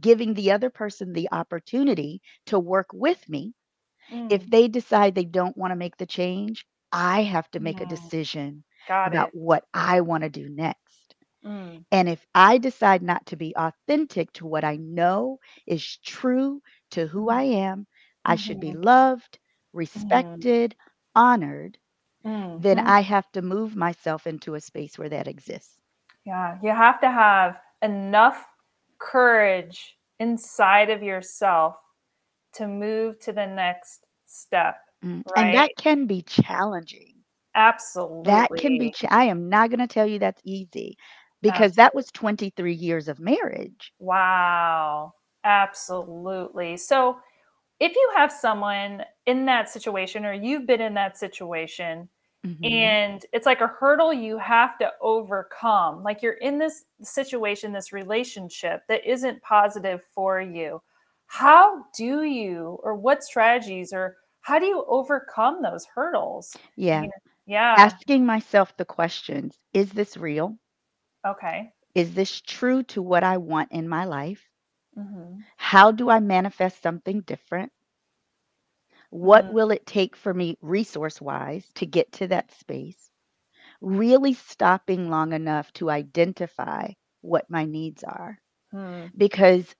Giving 0.00 0.34
the 0.34 0.52
other 0.52 0.70
person 0.70 1.12
the 1.12 1.28
opportunity 1.32 2.20
to 2.46 2.58
work 2.58 2.88
with 2.92 3.28
me. 3.28 3.54
If 4.28 4.44
Mm. 4.44 4.50
they 4.50 4.68
decide 4.68 5.14
they 5.14 5.24
don't 5.24 5.56
wanna 5.56 5.76
make 5.76 5.96
the 5.98 6.06
change, 6.06 6.66
I 6.92 7.22
have 7.24 7.50
to 7.52 7.60
make 7.60 7.80
a 7.80 7.86
Mm. 7.86 7.86
decision 7.86 8.64
Got 8.86 9.12
about 9.12 9.28
it. 9.28 9.32
what 9.32 9.64
I 9.74 10.00
wanna 10.02 10.30
do 10.30 10.48
next. 10.48 10.87
Mm, 11.44 11.84
And 11.90 12.08
if 12.08 12.26
I 12.34 12.58
decide 12.58 13.02
not 13.02 13.26
to 13.26 13.36
be 13.36 13.54
authentic 13.56 14.32
to 14.34 14.46
what 14.46 14.64
I 14.64 14.76
know 14.76 15.38
is 15.66 15.96
true 15.98 16.62
to 16.90 17.06
who 17.06 17.28
mm, 17.28 17.30
I 17.30 17.42
am, 17.42 17.86
I 18.24 18.36
should 18.36 18.60
be 18.60 18.72
mhm, 18.72 18.74
loved, 18.74 19.38
mhm, 19.94 20.48
respected, 20.52 20.76
honored, 21.14 21.78
then 22.56 22.78
mhm. 22.78 22.86
I 22.86 23.00
have 23.02 23.30
to 23.32 23.42
move 23.42 23.76
myself 23.76 24.26
into 24.26 24.54
a 24.54 24.60
space 24.60 24.98
where 24.98 25.08
that 25.10 25.26
exists. 25.28 25.78
Yeah, 26.24 26.58
you 26.62 26.70
have 26.70 27.00
to 27.00 27.10
have 27.10 27.60
enough 27.82 28.46
courage 28.98 29.96
inside 30.18 30.90
of 30.90 31.02
yourself 31.02 31.76
to 32.54 32.66
move 32.66 33.18
to 33.20 33.32
the 33.32 33.46
next 33.46 34.06
step, 34.26 34.78
Mm, 35.04 35.24
and 35.34 35.52
right? 35.52 35.54
that 35.54 35.76
can 35.76 36.06
be 36.06 36.22
challenging. 36.22 37.24
That 38.22 38.56
can 38.56 38.76
be 38.78 38.90
Absolutely. 38.90 38.90
cha 38.90 39.08
I 39.10 39.24
am 39.24 39.48
not 39.48 39.70
gonna 39.70 39.86
tell 39.86 40.06
you 40.06 40.18
that's 40.18 40.40
easy 40.44 40.96
because 41.42 41.74
that 41.74 41.94
was 41.94 42.10
23 42.12 42.74
years 42.74 43.08
of 43.08 43.20
marriage. 43.20 43.92
Wow. 44.00 45.14
Absolutely. 45.44 46.76
So, 46.76 47.18
if 47.80 47.94
you 47.96 48.12
have 48.16 48.32
someone 48.32 49.04
in 49.26 49.46
that 49.46 49.68
situation 49.70 50.24
or 50.26 50.32
you've 50.34 50.66
been 50.66 50.80
in 50.80 50.94
that 50.94 51.16
situation 51.18 52.08
Mhm. 52.44 52.72
and 52.72 53.26
it's 53.32 53.46
like 53.46 53.60
a 53.62 53.68
hurdle 53.68 54.12
you 54.12 54.38
have 54.38 54.78
to 54.78 54.92
overcome, 55.02 56.02
like 56.04 56.22
you're 56.22 56.34
in 56.34 56.58
this 56.58 56.84
situation, 57.02 57.72
this 57.72 57.92
relationship 57.92 58.82
that 58.88 59.04
isn't 59.06 59.42
positive 59.42 60.02
for 60.14 60.40
you. 60.40 60.82
How 61.26 61.84
do 61.96 62.24
you 62.24 62.78
or 62.84 62.94
what 62.96 63.24
strategies 63.24 63.92
or 63.92 64.16
how 64.42 64.58
do 64.60 64.66
you 64.66 64.84
overcome 64.88 65.62
those 65.62 65.86
hurdles? 65.86 66.56
Yeah. 66.76 67.02
You 67.02 67.08
know, 67.08 67.12
yeah. 67.46 67.76
Asking 67.76 68.26
myself 68.26 68.76
the 68.76 68.84
questions, 68.84 69.58
"Is 69.74 69.92
this 69.92 70.16
real? 70.16 70.58
Okay. 71.24 71.72
Is 71.94 72.14
this 72.14 72.40
true 72.40 72.82
to 72.84 73.02
what 73.02 73.22
I 73.24 73.36
want 73.36 73.72
in 73.72 73.88
my 73.88 74.04
life? 74.04 74.50
Mhm. 74.96 75.44
How 75.56 75.90
do 75.90 76.08
I 76.08 76.20
manifest 76.20 76.80
something 76.82 77.20
different? 77.20 77.72
What 79.10 79.48
Mhm. 79.48 79.50
will 79.50 79.70
it 79.70 79.86
take 79.86 80.16
for 80.16 80.32
me 80.32 80.56
resource-wise 80.60 81.72
to 81.74 81.86
get 81.86 82.12
to 82.12 82.26
that 82.28 82.50
space?" 82.50 83.10
Really 83.80 84.32
stopping 84.32 85.10
long 85.10 85.32
enough 85.32 85.72
to 85.74 85.90
identify 85.90 86.92
what 87.20 87.50
my 87.50 87.64
needs 87.64 88.02
are, 88.04 88.40
Hmm. 88.72 89.06
because 89.16 89.74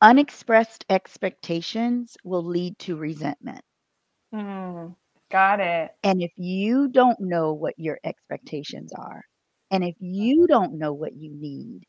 unexpressed 0.00 0.84
expectations 0.88 2.16
will 2.24 2.42
lead 2.44 2.78
to 2.78 2.96
resentment. 2.96 3.64
Hmm. 4.32 4.92
Got 5.30 5.60
it. 5.60 5.94
And 6.02 6.22
if 6.22 6.32
you 6.36 6.88
don't 6.88 7.18
know 7.20 7.52
what 7.52 7.78
your 7.78 7.98
expectations 8.04 8.92
are, 8.92 9.24
and 9.70 9.84
if 9.84 9.96
you 10.00 10.46
don't 10.46 10.78
know 10.78 10.92
what 10.92 11.14
you 11.16 11.30
need, 11.34 11.86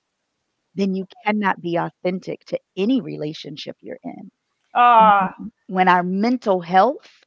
then 0.75 0.95
you 0.95 1.07
cannot 1.25 1.61
be 1.61 1.77
authentic 1.77 2.45
to 2.45 2.59
any 2.77 3.01
relationship 3.01 3.77
you're 3.81 3.99
in. 4.03 4.31
Ah, 4.73 5.33
Mhm. 5.39 5.51
When 5.67 5.87
our 5.89 6.03
mental 6.03 6.61
health 6.61 7.23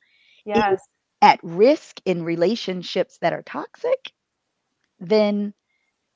is 0.54 0.64
yes. 0.66 0.80
at 1.22 1.40
risk 1.44 2.00
in 2.06 2.24
relationships 2.24 3.18
that 3.20 3.32
are 3.34 3.42
toxic, 3.44 4.12
then 5.00 5.54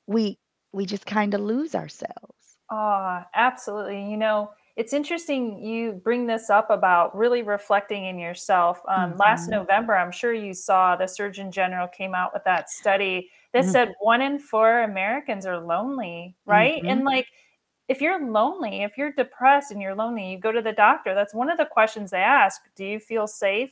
we 0.07 0.39
we 0.73 0.85
just 0.87 1.05
kinda 1.05 1.37
lose 1.39 1.75
ourselves. 1.75 2.57
Ah, 2.69 3.27
absolutely. 3.35 4.09
You 4.09 4.17
know, 4.17 4.51
it's 4.75 4.91
interesting 4.93 5.59
you 5.63 5.93
bring 5.93 6.25
this 6.25 6.49
up 6.49 6.69
about 6.69 7.15
really 7.15 7.43
reflecting 7.43 8.05
in 8.05 8.17
yourself. 8.19 8.81
Um, 8.89 9.15
last 9.17 9.47
Mhm. 9.47 9.51
November, 9.51 9.95
I'm 9.95 10.11
sure 10.11 10.33
you 10.33 10.53
saw 10.53 10.95
the 10.95 11.07
Surgeon 11.07 11.51
General 11.51 11.87
came 11.87 12.15
out 12.15 12.33
with 12.33 12.43
that 12.45 12.69
study 12.69 13.29
that 13.55 13.65
Mm, 13.65 13.73
said 13.73 13.95
one 14.01 14.21
in 14.21 14.39
four 14.39 14.83
Americans 14.83 15.47
are 15.47 15.59
lonely, 15.59 16.37
right? 16.45 16.83
And 16.89 17.03
mhm. 17.03 17.05
like, 17.05 17.27
if 17.89 18.01
you're 18.01 18.31
lonely, 18.31 18.83
if 18.83 18.97
you're 18.97 19.13
depressed 19.13 19.71
and 19.71 19.81
you're 19.81 19.95
lonely, 19.95 20.31
you 20.31 20.39
go 20.39 20.53
to 20.53 20.61
the 20.63 20.73
doctor. 20.73 21.15
That's 21.15 21.35
one 21.35 21.49
of 21.51 21.57
the 21.59 21.65
questions 21.67 22.11
they 22.11 22.19
ask. 22.19 22.61
Do 22.75 22.85
you 22.85 22.99
feel 22.99 23.27
safe? 23.27 23.71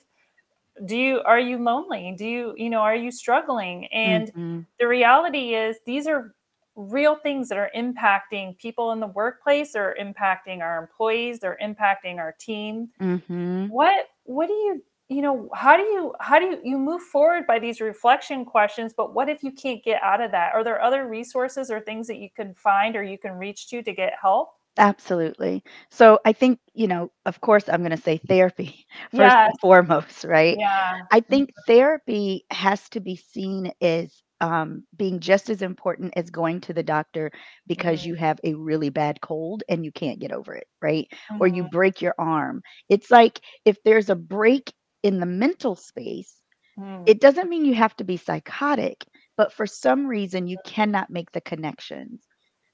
do 0.85 0.97
you 0.97 1.21
are 1.21 1.39
you 1.39 1.57
lonely 1.57 2.13
do 2.17 2.25
you 2.25 2.53
you 2.57 2.69
know 2.69 2.79
are 2.79 2.95
you 2.95 3.11
struggling 3.11 3.85
and 3.87 4.31
Mhm. 4.35 4.65
the 4.79 4.87
reality 4.87 5.53
is 5.55 5.77
these 5.85 6.07
are 6.07 6.33
real 6.75 7.15
things 7.15 7.49
that 7.49 7.57
are 7.59 7.69
impacting 7.75 8.57
people 8.57 8.91
in 8.91 8.99
the 8.99 9.07
workplace 9.07 9.75
or 9.75 9.95
impacting 10.01 10.61
our 10.61 10.81
employees 10.81 11.39
they're 11.39 11.57
impacting 11.61 12.17
our 12.17 12.33
team 12.39 12.89
Mhm. 12.99 13.69
what 13.69 14.07
what 14.23 14.47
do 14.47 14.53
you 14.53 14.83
you 15.13 15.21
know 15.21 15.49
how 15.53 15.77
do 15.77 15.83
you 15.83 16.13
how 16.19 16.39
do 16.39 16.45
you 16.45 16.59
you 16.63 16.77
move 16.77 17.01
forward 17.01 17.45
by 17.47 17.59
these 17.59 17.81
reflection 17.81 18.45
questions 18.45 18.93
but 18.95 19.13
what 19.13 19.29
if 19.29 19.43
you 19.43 19.51
can't 19.51 19.83
get 19.83 20.01
out 20.03 20.21
of 20.21 20.31
that 20.31 20.53
are 20.53 20.63
there 20.63 20.81
other 20.81 21.07
resources 21.07 21.69
or 21.71 21.79
things 21.79 22.07
that 22.07 22.17
you 22.17 22.29
can 22.35 22.53
find 22.55 22.95
or 22.95 23.03
you 23.03 23.17
can 23.17 23.33
reach 23.33 23.69
to 23.69 23.81
to 23.83 23.93
get 23.93 24.13
help 24.21 24.49
Absolutely. 24.77 25.63
So 25.91 26.19
I 26.25 26.33
think, 26.33 26.59
you 26.73 26.87
know, 26.87 27.11
of 27.25 27.41
course, 27.41 27.69
I'm 27.69 27.83
gonna 27.83 27.97
say 27.97 28.17
therapy 28.17 28.85
first 29.11 29.37
yes 29.37 29.45
and 29.45 29.59
foremost, 29.59 30.23
right? 30.23 30.59
yeah 30.59 31.07
I 31.11 31.19
think 31.21 31.51
therapy 31.67 32.45
has 32.51 32.89
to 32.89 32.99
be 32.99 33.15
seen 33.15 33.71
as, 33.81 34.21
um, 34.41 34.83
being 34.97 35.19
just 35.19 35.49
as 35.49 35.61
important 35.61 36.13
as 36.17 36.29
going 36.31 36.59
to 36.61 36.73
the 36.73 36.83
doctor 36.83 37.31
because 37.67 38.05
you 38.05 38.13
Mhm. 38.13 38.15
have 38.15 38.39
a 38.43 38.53
really 38.55 38.89
bad 38.89 39.21
cold 39.21 39.63
and 39.69 39.85
you 39.85 39.91
can't 39.91 40.19
get 40.19 40.31
over 40.31 40.53
it, 40.55 40.67
right? 40.81 41.07
Or 41.39 41.47
you 41.47 41.63
Mhm. 41.63 41.65
break 41.65 42.01
your 42.01 42.15
arm. 42.17 42.61
It's 42.89 43.11
like 43.11 43.39
if 43.65 43.77
there's 43.83 44.09
a 44.09 44.15
break 44.15 44.73
in 45.03 45.19
the 45.19 45.25
mental 45.27 45.75
space, 45.75 46.41
Mhm. 46.77 47.05
it 47.05 47.19
doesn't 47.21 47.49
mean 47.49 47.65
you 47.65 47.75
have 47.75 47.95
to 47.97 48.03
be 48.03 48.17
psychotic, 48.17 49.05
but 49.37 49.53
for 49.53 49.67
some 49.67 50.07
reason 50.07 50.47
you 50.47 50.57
cannot 50.59 51.09
make 51.09 51.31
the 51.31 51.41
connections. 51.41 52.27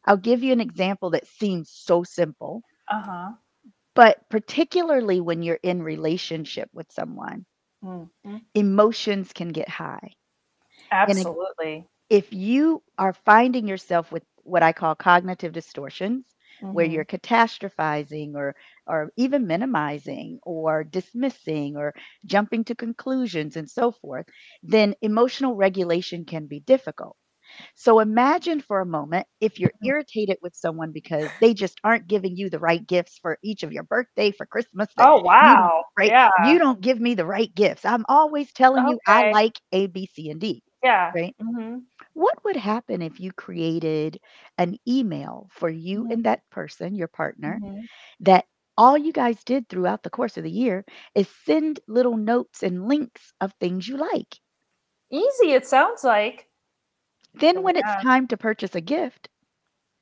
I'll 0.05 0.17
give 0.17 0.43
you 0.43 0.53
an 0.53 0.61
example 0.61 1.11
that 1.11 1.27
seems 1.27 1.69
so 1.71 2.03
simple, 2.03 2.63
uh-huh 2.87 3.33
but 3.95 4.29
particularly 4.29 5.19
when 5.21 5.41
you're 5.43 5.59
in 5.63 5.81
relationship 5.83 6.69
with 6.73 6.91
someone, 6.91 7.45
Mhm. 7.81 8.45
emotions 8.53 9.33
can 9.33 9.49
get 9.49 9.69
high. 9.69 10.13
And 11.07 11.19
if 11.19 11.29
Absolutely. 11.31 11.89
if 12.09 12.33
you 12.33 12.83
are 12.97 13.13
finding 13.13 13.67
yourself 13.67 14.11
with 14.11 14.23
what 14.43 14.63
I 14.63 14.73
call 14.73 14.95
cognitive 14.95 15.53
distortions, 15.53 16.35
where 16.71 16.85
you're 16.85 17.05
catastrophizing 17.05 18.35
or 18.35 18.55
or 18.89 19.13
even 19.17 19.47
minimizing 19.47 20.39
or 20.43 20.83
dismissing 20.83 21.77
or 21.77 21.93
jumping 22.25 22.65
to 22.65 22.75
conclusions 22.75 23.55
and 23.57 23.69
so 23.69 23.91
forth, 23.91 24.27
then 24.63 24.95
emotional 25.01 25.55
regulation 25.55 26.25
can 26.25 26.47
be 26.47 26.59
difficult. 26.61 27.17
So 27.75 27.99
imagine 27.99 28.61
for 28.61 28.81
a 28.81 28.85
moment 28.85 29.27
if 29.41 29.59
you're 29.59 29.73
Mhm. 29.81 29.83
irritated 29.83 30.37
with 30.41 30.55
someone 30.55 30.91
because 30.93 31.33
they 31.39 31.53
just 31.53 31.79
aren't 31.83 32.07
giving 32.07 32.35
you 32.37 32.49
the 32.49 32.59
right 32.59 32.85
gifts 32.85 33.19
for 33.19 33.37
each 33.43 33.63
of 33.63 33.73
your 33.73 33.83
birthday, 33.83 34.31
for 34.31 34.45
Christmas, 34.47 34.89
Oh, 34.99 35.21
you 35.39 35.57
wow. 35.57 35.85
right? 35.97 36.15
Yeah. 36.15 36.29
You 36.37 36.59
don't 36.59 36.81
give 36.81 36.99
me 36.99 37.15
the 37.15 37.25
right 37.25 37.53
gifts. 37.53 37.85
I'm 37.85 38.05
always 38.09 38.53
telling 38.53 38.87
you 38.87 38.99
I 39.07 39.23
like 39.23 39.59
A, 39.71 39.87
B, 39.87 40.07
C, 40.07 40.29
and 40.29 40.39
D, 40.41 40.63
Yeah. 40.83 41.13
right? 41.13 41.35
Mhm. 41.41 41.85
What 42.13 42.43
would 42.45 42.57
happen 42.57 43.01
if 43.01 43.19
you 43.19 43.31
created 43.33 44.19
an 44.57 44.77
email 44.87 45.47
for 45.51 45.69
you 45.69 46.05
Mhm. 46.05 46.11
and 46.11 46.23
that 46.25 46.41
person, 46.51 46.95
your 46.95 47.07
partner, 47.07 47.61
Mhm. 47.61 47.87
that 48.21 48.45
all 48.79 48.97
you 48.97 49.11
guys 49.11 49.43
did 49.43 49.67
throughout 49.67 50.03
the 50.03 50.09
course 50.09 50.37
of 50.37 50.43
the 50.43 50.49
year 50.49 50.85
is 51.13 51.27
send 51.45 51.81
little 51.87 52.15
notes 52.15 52.63
and 52.63 52.87
links 52.87 53.33
of 53.41 53.53
things 53.59 53.87
you 53.87 53.97
like. 53.97 54.39
Easy, 55.11 55.51
it 55.51 55.67
sounds 55.67 56.03
like. 56.03 56.47
Then 57.33 57.61
when 57.61 57.75
it's 57.75 58.03
time 58.03 58.27
to 58.29 58.37
purchase 58.37 58.75
a 58.75 58.81
gift, 58.81 59.27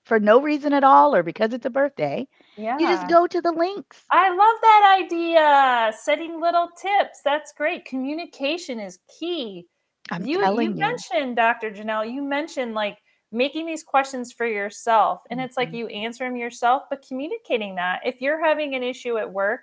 for 0.06 0.20
no 0.20 0.42
reason 0.42 0.74
at 0.74 0.84
all 0.84 1.14
or 1.14 1.24
because 1.24 1.54
it's 1.54 1.66
a 1.66 1.72
birthday, 1.72 2.28
yeah. 2.56 2.78
you 2.80 2.88
just 2.88 3.10
go 3.10 3.28
to 3.28 3.42
the 3.42 3.52
links. 3.52 4.04
I 4.12 4.30
love 4.30 4.58
that 4.62 5.02
idea. 5.04 5.92
Setting 6.00 6.40
little 6.40 6.70
tips. 6.80 7.20
That's 7.26 7.52
great. 7.58 7.84
Communication 7.86 8.80
is 8.80 9.00
key. 9.20 9.66
I'm 10.12 10.26
You 10.26 10.40
you 10.46 10.62
you. 10.62 10.76
mentioned, 10.76 11.36
Dr. 11.36 11.72
Jeannelle, 11.72 12.10
you 12.12 12.22
mentioned 12.22 12.74
like 12.74 13.00
making 13.32 13.66
these 13.66 13.84
questions 13.84 14.32
for 14.32 14.46
yourself. 14.46 15.22
And 15.30 15.40
it's 15.42 15.58
like 15.58 15.70
Mhm, 15.70 15.74
you 15.74 15.88
answer 15.88 16.26
them 16.26 16.36
yourself, 16.38 16.84
but 16.90 17.06
communicating 17.08 17.76
that. 17.76 18.02
If 18.06 18.22
you're 18.22 18.44
having 18.44 18.76
an 18.76 18.84
issue 18.84 19.18
at 19.18 19.32
work, 19.34 19.62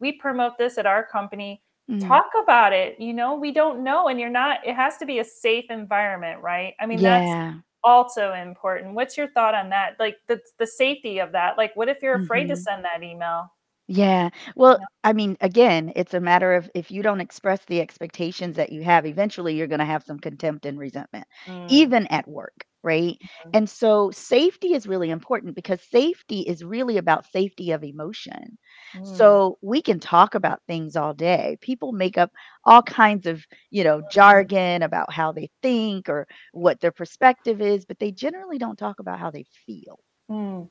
we 0.00 0.12
promote 0.12 0.58
this 0.58 0.78
at 0.78 0.86
our 0.86 1.04
company. 1.06 1.62
mm. 1.88 2.18
Talk 2.18 2.30
about 2.42 2.72
it. 2.72 2.98
You 3.00 3.12
know, 3.14 3.36
we 3.36 3.52
don't 3.52 3.84
know. 3.84 4.08
And 4.08 4.18
you're 4.18 4.30
not, 4.30 4.66
it 4.66 4.74
has 4.74 4.96
to 4.98 5.06
be 5.06 5.18
a 5.20 5.24
safe 5.24 5.66
environment, 5.70 6.42
right? 6.42 6.74
I 6.80 6.86
mean, 6.86 7.02
that's 7.02 7.36
also 7.84 8.32
important. 8.32 8.94
What's 8.94 9.16
your 9.16 9.28
thought 9.28 9.54
on 9.54 9.70
that? 9.70 9.96
Like 10.00 10.16
the 10.28 10.40
the 10.58 10.66
safety 10.66 11.18
of 11.20 11.32
that. 11.32 11.58
Like 11.58 11.74
what 11.76 11.88
if 11.88 12.02
you're 12.02 12.16
afraid 12.16 12.48
to 12.48 12.56
Mhm. 12.56 12.66
send 12.66 12.84
that 12.84 13.02
email? 13.02 13.52
Yeah. 13.88 14.30
Well, 14.56 14.80
I 15.04 15.12
mean, 15.12 15.36
again, 15.40 15.92
it's 15.96 16.14
a 16.14 16.20
matter 16.20 16.54
of 16.54 16.70
if 16.74 16.90
you 16.90 17.02
don't 17.02 17.20
express 17.20 17.64
the 17.64 17.80
expectations 17.80 18.56
that 18.56 18.72
you 18.72 18.82
have, 18.84 19.04
eventually 19.06 19.54
you're 19.56 19.66
gonna 19.66 19.84
have 19.84 20.04
some 20.04 20.18
contempt 20.18 20.64
and 20.66 20.78
resentment, 20.78 21.26
Mm, 21.46 21.68
even 21.68 22.06
at 22.08 22.26
work. 22.28 22.64
Right? 22.82 23.16
Mhm. 23.20 23.54
And 23.54 23.68
so 23.68 24.10
safety 24.10 24.74
is 24.74 24.86
really 24.86 25.10
important 25.10 25.54
because 25.54 25.80
safety 25.82 26.40
is 26.40 26.64
really 26.64 26.96
about 26.98 27.26
safety 27.26 27.70
of 27.72 27.84
emotion. 27.84 28.58
Mm. 28.94 29.42
So 29.42 29.58
we 29.62 29.82
can 29.82 30.00
talk 30.00 30.34
about 30.34 30.62
things 30.66 30.96
all 30.96 31.14
day. 31.14 31.56
People 31.60 31.92
make 31.92 32.18
up 32.18 32.30
all 32.64 32.82
kinds 32.82 33.26
of, 33.26 33.44
you 33.70 33.84
know, 33.84 34.02
jargon 34.02 34.82
about 34.82 35.12
how 35.12 35.32
they 35.32 35.50
think 35.62 36.08
or 36.08 36.26
what 36.52 36.80
their 36.80 36.92
perspective 36.92 37.60
is, 37.60 37.84
but 37.84 37.98
they 37.98 38.10
generally 38.12 38.58
don't 38.58 38.78
talk 38.78 39.00
about 39.00 39.18
how 39.18 39.30
they 39.30 39.44
feel. 39.66 39.98
Mm. 40.28 40.68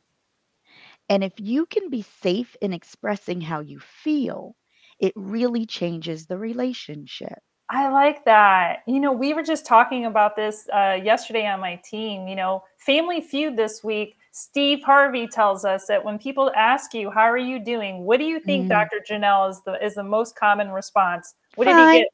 And 1.10 1.24
if 1.24 1.34
you 1.40 1.66
can 1.66 1.90
be 1.90 2.02
safe 2.02 2.56
in 2.62 2.74
expressing 2.74 3.42
how 3.42 3.60
you 3.60 3.80
feel, 3.80 4.56
it 5.00 5.14
really 5.16 5.66
changes 5.66 6.26
the 6.28 6.38
relationship. 6.38 7.40
I 7.72 7.88
like 7.90 8.26
that. 8.26 8.80
You 8.86 9.00
know, 9.00 9.14
we 9.14 9.34
were 9.34 9.44
just 9.44 9.66
talking 9.66 10.06
about 10.06 10.36
this 10.36 10.68
uh, 10.74 11.00
yesterday 11.02 11.48
on 11.48 11.62
my 11.62 11.78
team. 11.86 12.28
You 12.28 12.36
know, 12.36 12.64
Family 12.80 13.22
Feud 13.22 13.56
this 13.56 13.82
week, 13.84 14.18
Steve 14.34 14.84
Harvey 14.84 15.26
tells 15.28 15.64
us 15.64 15.86
that 15.88 16.04
when 16.04 16.20
people 16.20 16.52
ask 16.56 16.94
you, 16.94 17.10
"How 17.10 17.22
are 17.22 17.38
you 17.38 17.60
doing?" 17.64 18.04
What 18.04 18.20
do 18.20 18.26
you 18.26 18.42
think, 18.42 18.66
Mm, 18.66 18.70
Dr. 18.70 19.02
Jeannelle, 19.10 19.50
is 19.50 19.62
the 19.66 19.84
is 19.86 19.96
the 19.96 20.04
most 20.04 20.36
common 20.36 20.72
response? 20.72 21.34
What 21.56 21.66
did 21.66 21.78
he 21.78 22.00
get? 22.00 22.08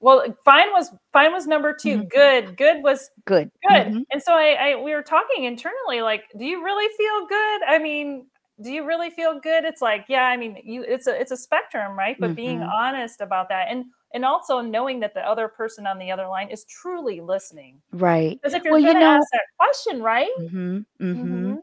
Well, 0.00 0.24
fine 0.44 0.70
was 0.72 0.90
fine 1.12 1.32
was 1.32 1.46
number 1.48 1.72
two. 1.74 1.98
Mhm. 1.98 2.08
Good, 2.10 2.56
good 2.56 2.82
was 2.84 3.10
Good. 3.24 3.50
good. 3.68 3.86
Mhm. 3.88 4.04
And 4.12 4.22
so 4.22 4.34
I, 4.34 4.72
I 4.72 4.76
we 4.76 4.94
were 4.94 5.02
talking 5.02 5.44
internally, 5.44 6.02
like, 6.02 6.24
do 6.38 6.44
you 6.44 6.62
really 6.64 6.88
feel 6.96 7.26
good? 7.26 7.62
I 7.68 7.78
mean, 7.78 8.26
do 8.62 8.70
you 8.72 8.84
really 8.86 9.10
feel 9.10 9.40
good? 9.40 9.64
It's 9.64 9.82
like, 9.82 10.06
yeah, 10.08 10.24
I 10.26 10.36
mean, 10.36 10.58
you 10.64 10.82
it's 10.82 11.06
a 11.08 11.20
it's 11.20 11.32
a 11.32 11.36
spectrum, 11.36 11.98
right? 11.98 12.16
But 12.20 12.36
being 12.36 12.60
Mhm. 12.60 12.68
honest 12.78 13.20
about 13.20 13.48
that 13.50 13.68
and 13.70 13.86
and 14.14 14.24
also 14.24 14.60
knowing 14.60 15.00
that 15.00 15.14
the 15.14 15.26
other 15.26 15.48
person 15.48 15.86
on 15.86 15.98
the 15.98 16.10
other 16.10 16.26
line 16.28 16.48
is 16.50 16.64
truly 16.64 17.20
listening. 17.20 17.82
Right. 17.92 18.40
Because 18.40 18.54
if 18.54 18.64
you're 18.64 18.72
Well, 18.72 18.80
you 18.80 18.94
gonna 18.94 19.00
ask 19.00 19.22
know 19.22 19.26
that 19.32 19.42
question, 19.58 20.02
right? 20.02 20.30
mhm, 20.38 20.86
mhm. 21.00 21.58
Mhm. 21.58 21.62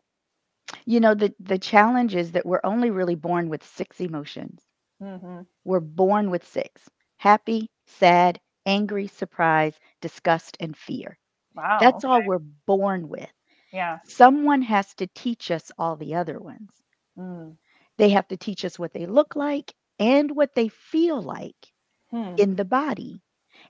You 0.85 0.99
know, 0.99 1.15
the 1.15 1.35
the 1.39 1.57
challenge 1.59 2.15
is 2.15 2.31
that 2.33 2.45
we're 2.45 2.61
only 2.63 2.89
really 2.91 3.15
born 3.15 3.49
with 3.49 3.63
6 3.63 4.01
emotions. 4.01 4.67
Mhm. 4.99 5.45
We're 5.65 5.81
born 5.81 6.29
with 6.29 6.45
6. 6.47 6.89
Happy, 7.17 7.69
sad, 7.85 8.39
angry, 8.65 9.07
surprise, 9.07 9.77
disgust, 9.99 10.55
and 10.61 10.77
fear. 10.77 11.19
Wow. 11.55 11.79
That's 11.79 12.03
all 12.05 12.21
we're 12.23 12.39
born 12.39 13.09
with. 13.09 13.33
Yeah. 13.71 13.99
Someone 14.03 14.61
has 14.63 14.95
to 14.95 15.07
teach 15.07 15.51
us 15.51 15.71
all 15.77 15.95
the 15.97 16.15
other 16.15 16.39
ones. 16.39 16.83
Mm. 17.17 17.57
They 17.97 18.09
have 18.09 18.27
to 18.27 18.37
teach 18.37 18.65
us 18.65 18.77
what 18.77 18.93
they 18.93 19.07
look 19.07 19.35
like 19.35 19.73
and 19.97 20.35
what 20.35 20.53
they 20.53 20.67
feel 20.67 21.19
like 21.21 21.72
Hmm. 22.13 22.37
in 22.37 22.55
the 22.55 22.65
body. 22.65 23.21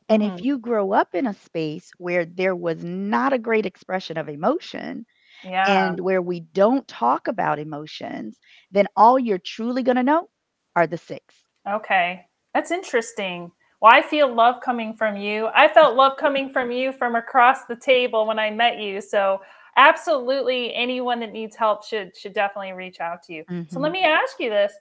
And 0.09 0.23
if 0.23 0.33
Mhm. 0.33 0.43
you 0.43 0.59
grow 0.59 0.93
up 0.93 1.15
in 1.15 1.27
a 1.27 1.33
space 1.33 1.91
where 1.97 2.25
there 2.25 2.55
was 2.55 2.83
not 2.83 3.33
a 3.33 3.39
great 3.39 3.65
expression 3.65 4.17
of 4.17 4.29
emotion 4.29 5.05
Yeah. 5.43 5.67
and 5.67 5.99
where 6.01 6.21
we 6.21 6.41
don't 6.41 6.87
talk 6.87 7.27
about 7.27 7.59
emotions, 7.59 8.39
then 8.71 8.87
all 8.97 9.19
you're 9.19 9.39
truly 9.39 9.83
going 9.83 9.97
to 9.97 10.03
know 10.03 10.29
are 10.75 10.87
the 10.87 10.97
6. 10.97 11.45
Okay. 11.67 12.25
That's 12.53 12.71
interesting. 12.71 13.51
Well, 13.81 13.91
I 13.93 14.01
feel 14.01 14.33
love 14.33 14.61
coming 14.61 14.93
from 14.95 15.17
you. 15.17 15.47
I 15.53 15.67
felt 15.67 15.95
love 15.95 16.17
coming 16.19 16.49
from 16.49 16.71
you 16.71 16.91
from 16.91 17.15
across 17.15 17.65
the 17.65 17.75
table 17.75 18.25
when 18.25 18.39
I 18.39 18.49
met 18.51 18.79
you. 18.79 19.01
So, 19.01 19.41
absolutely 19.75 20.73
anyone 20.75 21.19
that 21.21 21.31
needs 21.31 21.55
help 21.55 21.83
should 21.83 22.15
should 22.15 22.33
definitely 22.33 22.73
reach 22.73 22.99
out 22.99 23.23
to 23.23 23.33
you. 23.33 23.45
So, 23.67 23.79
let 23.79 23.91
Mhm. 23.91 23.93
me 23.93 24.03
ask 24.03 24.39
you 24.39 24.49
this. 24.49 24.73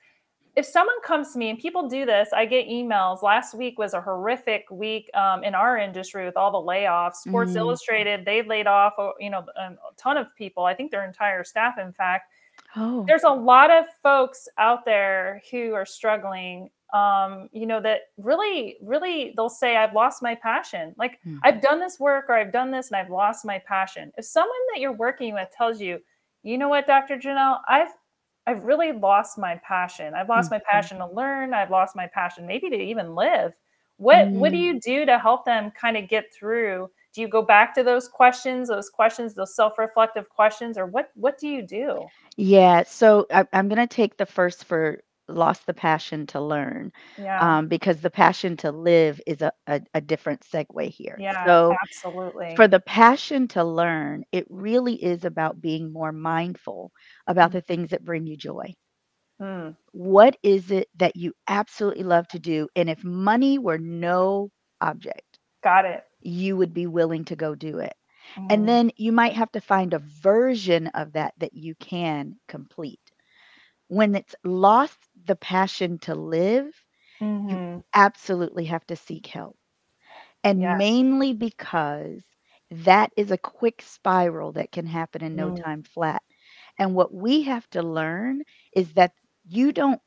If 0.54 0.66
someone 0.66 1.00
comes 1.02 1.32
to 1.32 1.38
me 1.38 1.48
and 1.50 1.58
people 1.58 1.88
do 1.88 2.04
this, 2.04 2.28
I 2.34 2.44
get 2.44 2.68
emails. 2.68 3.22
Last 3.22 3.54
week 3.54 3.78
was 3.78 3.94
a 3.94 4.00
horrific 4.02 4.66
week 4.70 5.08
um, 5.14 5.42
in 5.44 5.54
our 5.54 5.78
industry 5.78 6.26
with 6.26 6.36
all 6.36 6.50
the 6.52 6.58
layoffs. 6.58 7.16
Sports 7.16 7.52
Mm. 7.52 7.56
Illustrated, 7.56 8.24
they 8.26 8.42
laid 8.42 8.66
off, 8.66 8.92
uh, 8.98 9.12
you 9.18 9.30
know, 9.30 9.46
a 9.56 9.70
ton 9.96 10.18
of 10.18 10.34
people. 10.36 10.64
I 10.64 10.74
think 10.74 10.90
their 10.90 11.04
entire 11.06 11.42
staff, 11.44 11.78
in 11.78 11.92
fact 11.92 12.30
Oh. 12.76 13.04
there's 13.08 13.22
a 13.24 13.30
lot 13.30 13.70
of 13.70 13.86
folks 14.02 14.46
out 14.58 14.84
there 14.84 15.42
who 15.50 15.72
are 15.72 15.86
struggling 15.86 16.68
um 16.92 17.48
you 17.50 17.64
know 17.66 17.80
that 17.80 18.00
really 18.18 18.76
really 18.82 19.32
they'll 19.36 19.48
say 19.48 19.74
i've 19.78 19.94
lost 19.94 20.22
my 20.22 20.34
passion 20.34 20.94
like 20.98 21.18
i've 21.44 21.54
Mhm. 21.56 21.62
done 21.62 21.80
this 21.80 21.98
work 21.98 22.26
or 22.28 22.34
i've 22.34 22.52
done 22.52 22.70
this 22.70 22.90
and 22.90 22.96
i've 22.98 23.08
lost 23.10 23.46
my 23.46 23.58
passion 23.58 24.12
if 24.18 24.26
someone 24.26 24.50
that 24.72 24.80
you're 24.80 24.92
working 24.92 25.32
with 25.32 25.48
tells 25.56 25.80
you 25.80 25.98
you 26.42 26.58
know 26.58 26.68
what 26.68 26.86
dr 26.86 27.16
jeannelle 27.18 27.60
i've 27.68 27.94
i've 28.46 28.64
really 28.64 28.92
lost 28.92 29.38
my 29.38 29.56
passion. 29.66 30.14
I've 30.14 30.28
lost 30.28 30.50
my 30.50 30.58
Mhm. 30.58 30.64
passion 30.70 30.98
to 30.98 31.06
learn. 31.06 31.54
I've 31.54 31.70
lost 31.70 31.94
my 31.96 32.06
passion 32.08 32.46
maybe 32.46 32.70
to 32.70 32.76
even 32.76 33.14
live. 33.14 33.52
What 33.98 34.28
what 34.32 34.50
do 34.52 34.58
Mm. 34.58 34.62
you 34.64 34.80
do 34.80 35.06
to 35.06 35.18
help 35.18 35.44
them 35.44 35.70
kind 35.72 35.96
of 35.96 36.08
get 36.08 36.32
through? 36.34 36.90
Do 37.14 37.20
you 37.20 37.28
go 37.28 37.42
back 37.42 37.74
to 37.74 37.82
those 37.82 38.08
questions 38.08 38.68
those 38.68 38.90
questions 38.90 39.34
those 39.34 39.54
self-reflective 39.56 40.28
questions 40.28 40.76
or 40.78 40.86
what 40.86 41.10
what 41.14 41.38
do 41.38 41.48
you 41.48 41.62
do? 41.62 42.10
Yeah, 42.36 42.82
so 42.84 43.26
I, 43.30 43.46
I'm 43.52 43.68
going 43.68 43.86
to 43.86 43.94
take 43.94 44.16
the 44.16 44.26
first 44.26 44.64
for 44.64 45.00
lost 45.32 45.66
the 45.66 45.74
passion 45.74 46.26
to 46.28 46.40
learn, 46.40 46.92
yeah 47.16 47.40
um, 47.40 47.68
because 47.68 48.00
the 48.00 48.10
passion 48.10 48.56
to 48.58 48.70
live 48.72 49.20
is 49.26 49.42
a, 49.42 49.52
a, 49.66 49.80
a 49.94 50.00
different 50.00 50.42
segue 50.42 50.88
here. 50.90 51.22
Yeah, 51.22 51.46
So, 51.46 51.78
absolutely. 51.82 52.56
for 52.56 52.68
the 52.68 52.80
passion 52.80 53.48
to 53.48 53.64
learn, 53.64 54.24
it 54.32 54.46
really 54.50 54.94
is 55.02 55.24
about 55.24 55.60
being 55.60 55.92
more 55.92 56.12
mindful 56.12 56.92
about 57.26 57.50
Mm, 57.50 57.52
the 57.52 57.60
things 57.62 57.90
that 57.90 58.04
bring 58.04 58.26
you 58.26 58.36
joy. 58.36 58.74
mm, 59.40 59.76
What 59.92 60.36
is 60.42 60.70
it 60.70 60.88
that 60.96 61.16
you 61.16 61.34
absolutely 61.46 62.02
love 62.04 62.26
to 62.28 62.38
do? 62.38 62.68
And 62.74 62.88
if 62.90 63.04
money 63.04 63.58
were 63.58 63.78
no 63.78 64.50
object, 64.80 65.38
got 65.62 65.84
it. 65.84 66.04
you 66.20 66.56
would 66.56 66.72
be 66.74 66.86
willing 66.86 67.24
to 67.26 67.36
go 67.36 67.54
do 67.54 67.78
it. 67.78 67.94
And 68.48 68.66
Mm, 68.66 68.68
then 68.68 68.90
you 68.96 69.12
might 69.12 69.34
have 69.34 69.50
to 69.52 69.60
find 69.60 69.92
a 69.94 69.98
version 69.98 70.88
of 70.88 71.12
that 71.12 71.34
that 71.38 71.54
you 71.54 71.74
can 71.76 72.38
complete. 72.48 73.00
When 73.88 74.14
it's 74.14 74.34
lost 74.44 74.98
the 75.26 75.36
passion 75.36 75.98
to 76.00 76.14
live, 76.14 76.72
you 77.46 77.60
mhm. 77.60 77.82
absolutely 77.94 78.64
have 78.66 78.86
to 78.86 78.96
seek 78.96 79.26
help. 79.26 79.56
And 80.44 80.76
Yes. 80.76 81.02
mainly 81.02 81.34
because 81.34 82.22
that 82.70 83.12
is 83.16 83.30
a 83.30 83.38
quick 83.38 83.82
spiral 83.82 84.52
that 84.52 84.72
can 84.72 84.86
happen 84.86 85.22
in 85.22 85.34
no 85.36 85.50
Mm, 85.50 85.64
time 85.64 85.82
flat. 85.82 86.22
And 86.78 86.94
what 86.94 87.12
we 87.14 87.42
have 87.42 87.68
to 87.70 87.82
learn 87.82 88.42
is 88.74 88.92
that 88.94 89.12
you 89.44 89.72
don't 89.72 90.00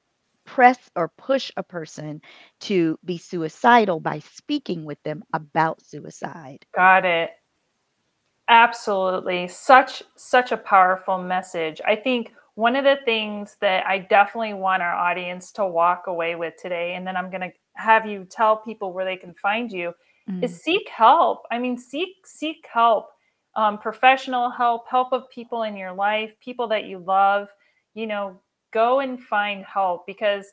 press 0.46 0.90
or 0.96 1.10
push 1.18 1.52
a 1.58 1.64
person 1.64 2.22
to 2.62 2.98
be 3.06 3.18
suicidal 3.18 4.00
by 4.00 4.20
speaking 4.20 4.86
with 4.86 5.02
them 5.04 5.24
about 5.34 5.82
suicide. 5.82 6.66
got 6.76 7.06
it. 7.06 7.32
Absolutely. 8.48 9.48
Such 9.48 10.04
such 10.16 10.52
a 10.52 10.58
powerful 10.58 11.18
message. 11.18 11.82
I 11.86 11.96
think 11.96 12.34
one 12.56 12.76
of 12.76 12.84
the 12.86 12.98
things 13.06 13.58
that 13.62 13.86
I 13.86 14.00
definitely 14.00 14.54
want 14.54 14.82
our 14.82 14.94
audience 14.96 15.52
to 15.54 15.66
walk 15.68 16.04
away 16.08 16.36
with 16.36 16.56
today, 16.62 16.96
and 16.96 17.06
then 17.06 17.18
I'm 17.18 17.30
going 17.30 17.42
to 17.42 17.52
have 17.76 18.06
you 18.06 18.26
tell 18.26 18.58
people 18.58 18.94
where 18.94 19.06
they 19.06 19.18
can 19.18 19.34
find 19.36 19.72
you, 19.72 19.94
Mm, 20.30 20.42
is 20.42 20.62
seek 20.62 20.88
help. 20.90 21.44
I 21.52 21.60
mean, 21.60 21.78
seek 21.78 22.10
seek 22.26 22.66
help, 22.72 23.10
um, 23.56 23.78
professional 23.78 24.50
help, 24.50 24.88
help 24.90 25.14
of 25.14 25.30
people 25.30 25.64
in 25.64 25.76
your 25.78 25.94
life, 25.94 26.36
people 26.40 26.68
that 26.70 26.86
you 26.86 27.00
love. 27.00 27.50
You 27.94 28.08
know, 28.08 28.42
go 28.72 29.00
and 29.00 29.22
find 29.22 29.64
help 29.66 30.06
because 30.06 30.48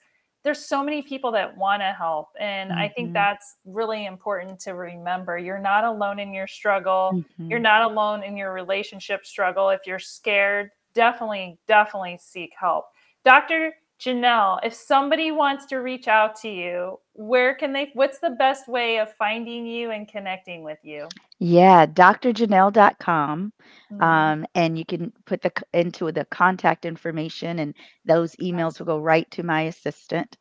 there's 0.44 0.64
so 0.64 0.82
many 0.82 1.02
people 1.02 1.30
that 1.32 1.56
want 1.56 1.82
to 1.82 1.92
help, 1.92 2.28
and 2.40 2.72
I 2.72 2.88
think 2.88 3.12
mhm, 3.12 3.14
that's 3.14 3.56
really 3.64 4.06
important 4.06 4.58
to 4.60 4.72
remember. 4.72 5.38
You're 5.38 5.58
not 5.58 5.84
alone 5.84 6.18
in 6.18 6.32
your 6.34 6.46
struggle 6.48 7.20
you're 7.48 7.60
mhm. 7.60 7.62
not 7.62 7.82
alone 7.82 8.22
in 8.22 8.36
your 8.36 8.52
relationship 8.52 9.26
struggle. 9.26 9.68
If 9.68 9.80
you're 9.86 9.98
scared, 9.98 10.70
definitely, 10.94 11.58
definitely 11.68 12.18
seek 12.20 12.52
help. 12.58 12.86
Dr. 13.24 13.72
Jeannelle, 14.00 14.60
if 14.64 14.74
somebody 14.74 15.32
wants 15.32 15.66
to 15.66 15.78
reach 15.78 16.08
out 16.08 16.36
to 16.42 16.48
you, 16.50 16.98
where 17.14 17.54
can 17.54 17.72
they, 17.72 17.90
what's 17.94 18.20
the 18.20 18.30
best 18.30 18.68
way 18.68 18.98
of 18.98 19.12
finding 19.16 19.66
you 19.66 19.90
and 19.90 20.08
connecting 20.08 20.64
with 20.64 20.78
you? 20.84 21.12
Yeah, 21.40 21.86
drjanelle.com. 21.86 23.52
Mhm. 23.92 24.00
Um, 24.00 24.46
and 24.54 24.78
you 24.78 24.86
can 24.86 25.12
put 25.26 25.42
the 25.42 25.52
into 25.74 26.12
the 26.12 26.26
contact 26.26 26.86
information, 26.86 27.60
and 27.60 27.76
those 28.06 28.36
emails 28.36 28.78
will 28.78 28.86
go 28.86 28.98
right 29.00 29.30
to 29.32 29.42
my 29.44 29.62
assistant. 29.62 30.36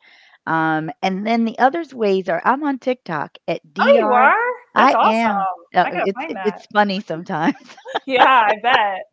Um, 0.47 0.91
and 1.03 1.27
then 1.27 1.45
the 1.45 1.59
others 1.59 1.93
ways 1.93 2.29
are 2.29 2.41
I'm 2.45 2.63
on 2.65 2.79
TikTok 2.79 3.37
at 3.49 3.61
Oh, 3.79 3.87
you 3.99 4.07
dr. 4.07 4.13
are? 4.13 4.35
That's 4.75 4.93
I 4.93 4.95
awesome. 4.95 5.31
am. 5.31 5.47
Uh, 5.73 5.85
it's 6.05 6.19
it's 6.45 6.65
funny 6.67 6.99
sometimes. 6.99 7.55
Yeah, 8.07 8.47
I 8.47 8.55
bet. 8.63 9.03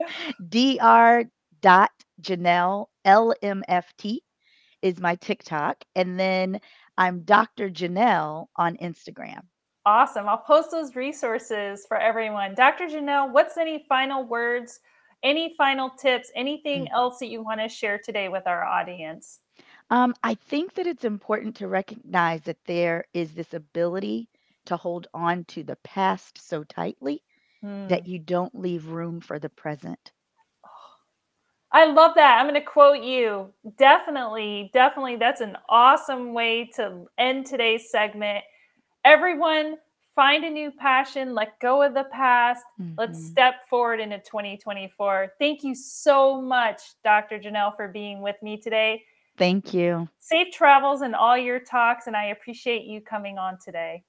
dr. 0.49 1.31
dot 1.61 1.91
Jeannelle 2.21 2.87
LMFT 3.07 4.19
is 4.83 5.01
my 5.01 5.15
TikTok, 5.17 5.85
and 5.95 6.19
then 6.19 6.61
I'm 6.97 7.21
Dr. 7.21 7.69
Jeannelle 7.71 8.47
on 8.57 8.77
Instagram. 8.79 9.41
Awesome. 9.85 10.29
I'll 10.29 10.39
post 10.39 10.71
those 10.71 10.97
resources 10.97 11.85
for 11.87 11.97
everyone. 11.99 12.55
Dr. 12.55 12.87
Jeannelle, 12.87 13.33
what's 13.33 13.57
any 13.57 13.85
final 13.89 14.25
words, 14.25 14.81
any 15.23 15.55
final 15.57 15.91
tips, 15.91 16.31
anything 16.35 16.87
Mhm. 16.87 16.93
else 16.93 17.19
that 17.19 17.29
you 17.29 17.43
want 17.43 17.61
to 17.61 17.69
share 17.69 17.99
today 17.99 18.29
with 18.29 18.47
our 18.47 18.65
audience? 18.65 19.41
Um, 19.91 20.15
I 20.23 20.35
think 20.35 20.75
that 20.75 20.87
it's 20.87 21.05
important 21.05 21.57
to 21.57 21.69
recognize 21.69 22.43
that 22.43 22.63
there 22.67 23.05
is 23.15 23.33
this 23.35 23.55
ability 23.55 24.29
to 24.69 24.77
hold 24.77 25.09
on 25.13 25.45
to 25.47 25.63
the 25.63 25.77
past 25.85 26.39
so 26.49 26.65
tightly 26.65 27.23
that 27.63 28.07
you 28.07 28.21
don't 28.21 28.55
leave 28.55 28.87
room 28.87 29.21
for 29.21 29.39
the 29.39 29.49
present. 29.49 30.13
I 31.73 31.87
love 31.87 32.13
that. 32.15 32.39
I'm 32.39 32.49
going 32.49 32.55
to 32.55 32.65
quote 32.67 33.03
you. 33.03 33.53
Definitely, 33.77 34.71
definitely. 34.73 35.17
That's 35.17 35.41
an 35.41 35.57
awesome 35.69 36.33
way 36.33 36.71
to 36.77 37.07
end 37.19 37.47
today's 37.47 37.91
segment. 37.91 38.45
Everyone, 39.05 39.77
find 40.15 40.45
a 40.45 40.51
new 40.51 40.71
passion, 40.71 41.35
let 41.35 41.61
go 41.61 41.83
of 41.83 41.95
the 41.95 42.07
past. 42.13 42.65
Mm-hmm. 42.81 42.95
Let's 42.97 43.25
step 43.27 43.69
forward 43.69 44.01
into 44.01 44.19
2024. 44.19 45.35
Thank 45.39 45.63
you 45.63 45.75
so 45.75 46.41
much, 46.41 46.81
Dr. 47.05 47.39
Jeannelle, 47.39 47.77
for 47.77 47.89
being 47.89 48.23
with 48.23 48.37
me 48.43 48.57
today. 48.57 49.03
Thank 49.37 49.73
you. 49.73 50.09
Safe 50.19 50.53
travels 50.53 51.03
and 51.03 51.15
all 51.15 51.37
your 51.37 51.61
talks, 51.61 52.07
and 52.07 52.17
I 52.17 52.27
appreciate 52.27 52.85
you 52.85 53.01
coming 53.01 53.39
on 53.39 53.59
today. 53.65 54.03